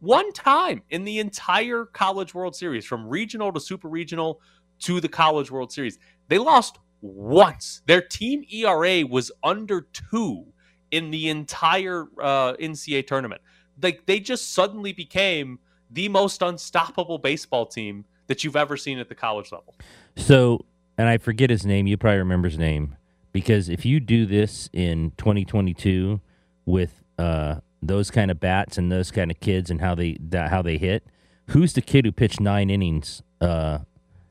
[0.00, 4.40] one time in the entire College World Series, from regional to super regional
[4.80, 5.98] to the College World Series.
[6.28, 7.82] They lost once.
[7.86, 10.46] Their team ERA was under two
[10.90, 13.40] in the entire uh, NCAA tournament.
[13.82, 15.58] Like they just suddenly became
[15.90, 19.74] the most unstoppable baseball team that you've ever seen at the college level.
[20.16, 20.64] So,
[20.98, 21.86] and I forget his name.
[21.86, 22.96] You probably remember his name
[23.32, 26.20] because if you do this in 2022
[26.64, 30.50] with uh, those kind of bats and those kind of kids and how they that,
[30.50, 31.06] how they hit,
[31.50, 33.22] who's the kid who pitched nine innings?
[33.40, 33.78] Uh,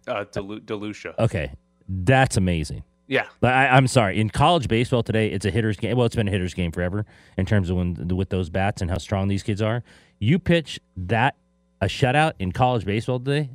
[0.08, 1.14] Uh, Delu- DeLucia.
[1.20, 1.52] okay,
[1.88, 2.84] that's amazing.
[3.08, 3.28] Yeah.
[3.40, 4.20] But I, I'm sorry.
[4.20, 5.96] In college baseball today, it's a hitter's game.
[5.96, 7.06] Well, it's been a hitter's game forever
[7.38, 9.84] in terms of when with those bats and how strong these kids are.
[10.20, 11.36] You pitch that
[11.82, 13.50] a shutout in college baseball today.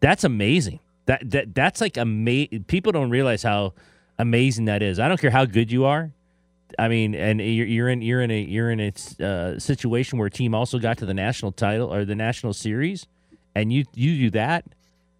[0.00, 0.80] That's amazing.
[1.06, 2.64] That that that's like amazing.
[2.64, 3.74] People don't realize how
[4.18, 5.00] amazing that is.
[5.00, 6.12] I don't care how good you are.
[6.78, 10.26] I mean, and you're, you're in you're in a you're in a uh, situation where
[10.26, 13.06] a team also got to the national title or the national series,
[13.54, 14.64] and you you do that.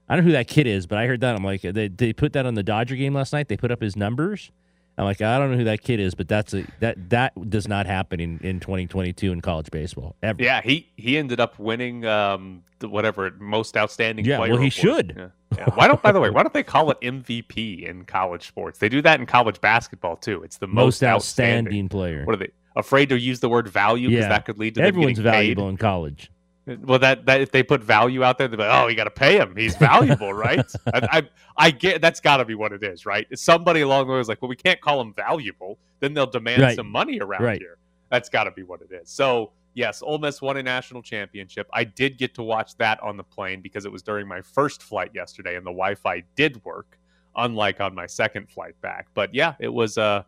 [0.09, 1.35] I don't know who that kid is, but I heard that.
[1.35, 3.49] I'm like, they, they put that on the Dodger game last night.
[3.49, 4.51] They put up his numbers.
[4.99, 7.69] I'm like, I don't know who that kid is, but that's a that that does
[7.69, 10.43] not happen in, in 2022 in college baseball ever.
[10.43, 14.53] Yeah, he he ended up winning um the whatever most outstanding Yeah, player.
[14.53, 14.73] well, he award.
[14.73, 15.15] should.
[15.19, 15.29] Yeah.
[15.59, 15.75] Yeah.
[15.75, 16.01] Why don't?
[16.01, 18.79] By the way, why don't they call it MVP in college sports?
[18.79, 20.43] They do that in college basketball too.
[20.43, 22.25] It's the most, Most outstanding player.
[22.25, 24.29] What are they afraid to use the word value because Yeah.
[24.31, 25.37] that could lead to Everyone's getting paid?
[25.39, 26.31] valuable in college.
[26.67, 29.11] Well, that that if they put value out there, they're like, oh, you got to
[29.11, 29.55] pay him.
[29.57, 30.64] He's valuable, right?
[30.93, 31.23] I, I
[31.57, 33.27] I get that's got to be what it is, right?
[33.39, 35.79] Somebody along the way is like, well, we can't call him valuable.
[36.01, 36.77] Then they'll demand Right.
[36.77, 37.61] some money around Right.
[37.61, 37.79] here.
[38.11, 39.09] That's got to be what it is.
[39.09, 41.69] So yes, Ole Miss won a national championship.
[41.73, 44.83] I did get to watch that on the plane because it was during my first
[44.83, 46.99] flight yesterday, and the Wi-Fi did work,
[47.37, 49.07] unlike on my second flight back.
[49.14, 49.99] But yeah, it was.
[49.99, 50.25] Uh,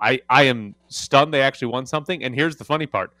[0.00, 2.24] I I am stunned they actually won something.
[2.24, 3.12] And here's the funny part.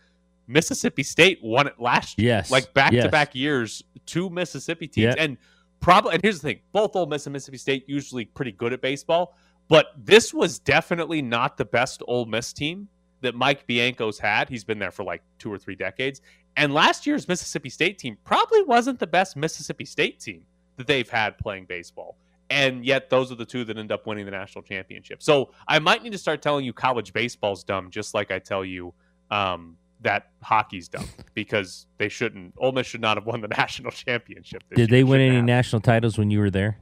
[0.46, 2.34] Mississippi State won it last year.
[2.34, 5.14] Yes, Like back to back years, two Mississippi teams.
[5.16, 5.22] Yeah.
[5.22, 5.36] And
[5.80, 8.80] probably and here's the thing, both Ole Miss and Mississippi State usually pretty good at
[8.80, 9.36] baseball,
[9.68, 12.88] but this was definitely not the best Ole Miss team
[13.22, 14.48] that Mike Bianco's had.
[14.48, 16.20] He's been there for like two or three decades.
[16.56, 20.42] And last year's Mississippi State team probably wasn't the best Mississippi State team
[20.76, 22.16] that they've had playing baseball.
[22.48, 25.22] And yet those are the two that end up winning the national championship.
[25.22, 28.64] So I might need to start telling you college baseball's dumb, just like I tell
[28.64, 28.94] you
[29.30, 29.76] um,
[30.06, 31.04] that hockey's dumb
[31.34, 32.54] because they shouldn't.
[32.58, 34.62] Ole Miss should not have won the national championship.
[34.70, 34.98] This Did year.
[34.98, 35.44] they win any have.
[35.44, 36.78] national titles when you were there?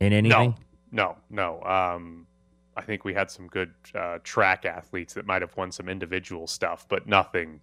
[0.00, 0.54] In anything?
[0.92, 1.62] No, no.
[1.62, 2.26] Um,
[2.76, 6.46] I think we had some good uh, track athletes that might have won some individual
[6.46, 7.60] stuff, but nothing.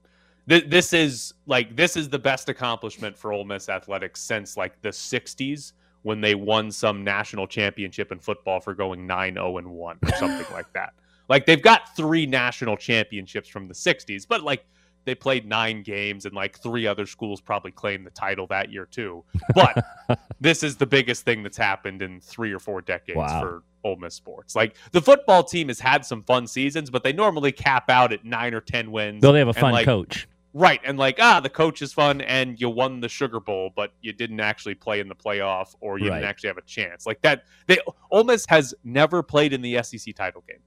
[0.47, 4.79] Th- this is like this is the best accomplishment for Ole Miss athletics since like
[4.81, 5.71] the '60s
[6.03, 10.45] when they won some national championship in football for going 9-0 and one or something
[10.53, 10.93] like that.
[11.27, 14.65] Like they've got three national championships from the '60s, but like
[15.07, 18.85] they played nine games and like three other schools probably claimed the title that year
[18.85, 19.23] too.
[19.55, 19.83] But
[20.39, 23.41] this is the biggest thing that's happened in three or four decades Wow.
[23.41, 24.55] for Ole Miss sports.
[24.55, 28.23] Like the football team has had some fun seasons, but they normally cap out at
[28.25, 29.21] nine or ten wins.
[29.21, 30.27] Though they have a fun like, coach.
[30.53, 30.81] Right.
[30.83, 34.11] And like, ah, the coach is fun and you won the Sugar Bowl, but you
[34.11, 36.15] didn't actually play in the playoff or you Right.
[36.17, 37.05] didn't actually have a chance.
[37.05, 37.77] Like that they
[38.11, 40.59] Ole Miss has never played in the SEC title game.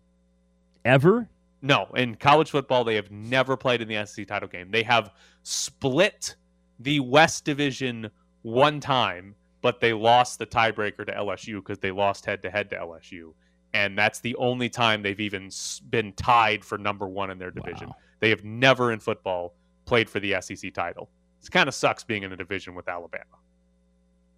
[0.84, 1.28] Ever?
[1.62, 4.70] No, in college football, they have never played in the SEC title game.
[4.70, 6.36] They have split
[6.78, 8.10] the West Division
[8.42, 12.70] one time, but they lost the tiebreaker to LSU because they lost head to head
[12.70, 13.32] to LSU.
[13.74, 15.50] And that's the only time they've even
[15.90, 17.92] been tied for number one in their division.
[18.20, 19.54] They have never in football
[19.84, 21.08] played for the SEC title.
[21.42, 23.24] It kind of sucks being in a division with Alabama.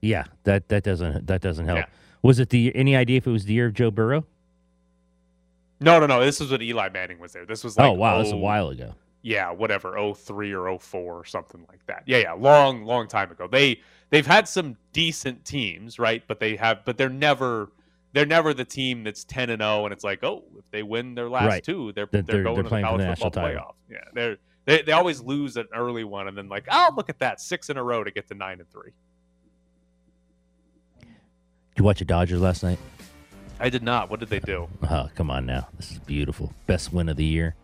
[0.01, 1.79] Yeah, that that doesn't that doesn't help.
[1.79, 1.87] Yeah.
[2.23, 4.27] Was it the any idea if it was the year of Joe Burrow?
[5.83, 6.20] No, no, no.
[6.24, 7.45] This was when Eli Manning was there.
[7.45, 8.95] This was oh, like oh wow, that's a oh- while ago.
[9.22, 12.03] yeah, whatever, 03 or 04 or something like that.
[12.07, 13.47] Yeah, yeah, long, long time ago.
[13.47, 13.80] They
[14.11, 16.22] they've had some decent teams, right?
[16.26, 17.70] But they have but they're never
[18.14, 21.14] they're never the team that's 10 and 0 and it's like, "Oh, if they win
[21.14, 21.64] their last Right.
[21.64, 23.76] two, they're they're, they're- going they're to the for college the national football title.
[23.91, 27.09] playoff." Yeah, they're they, they always lose an early one and then like, "Oh, look
[27.09, 28.91] at that, 6 in a row to get to 9 and 3."
[31.01, 32.78] Did you watch the Dodgers last night?
[33.63, 34.11] I did not.
[34.11, 34.69] What did they do?
[34.91, 35.69] Oh, come on now.
[35.77, 36.53] This is beautiful.
[36.67, 37.55] Best win of the year.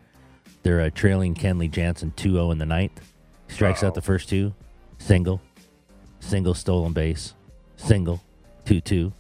[0.63, 3.01] They're uh, trailing Kenley Jansen 2 0 in the ninth.
[3.49, 4.55] Strikes out the first two.
[4.99, 5.41] Single.
[6.21, 7.35] Single stolen base.
[7.77, 8.23] Single.
[8.67, 9.13] 2 2.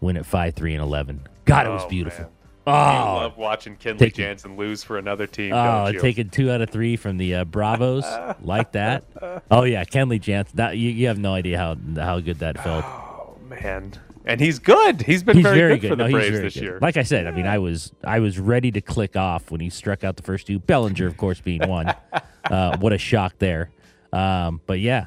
[0.00, 1.20] Win at 5 3 and 11.
[1.44, 2.24] God, it was Oh, beautiful.
[2.24, 2.32] man.
[2.68, 6.60] Oh, you love watching Kenley taking- Jansen lose for another team, Oh, taking two out
[6.62, 8.04] of three from the uh, Bravos
[8.42, 9.04] like that.
[9.50, 10.56] Oh yeah, Kenley Jansen.
[10.56, 12.84] That you, you have no idea how how good that felt.
[12.84, 13.92] Oh man,
[14.26, 15.02] and he's good.
[15.02, 16.62] He's been he's very, very, good, for the No, he's Braves very this good.
[16.62, 16.78] year.
[16.82, 19.70] Like I said, I mean, I was I was ready to click off when he
[19.70, 20.58] struck out the first two.
[20.58, 21.94] Bellinger, of course, being one.
[22.44, 23.70] uh, what a shock there.
[24.12, 25.06] Um, but yeah,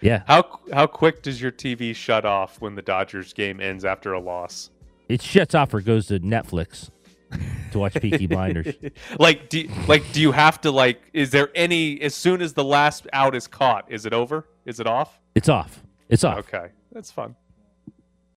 [0.00, 4.12] yeah, How how quick does your TV shut off when the Dodgers game ends after
[4.12, 4.70] a loss?
[5.08, 6.90] it shuts off or goes to Netflix
[7.72, 8.74] to watch Peaky Blinders.
[9.18, 12.64] like do like do you have to like is there any as soon as the
[12.64, 15.82] last out is caught is it over is it off It's off.
[16.08, 16.38] It's off.
[16.38, 17.34] okay that's fun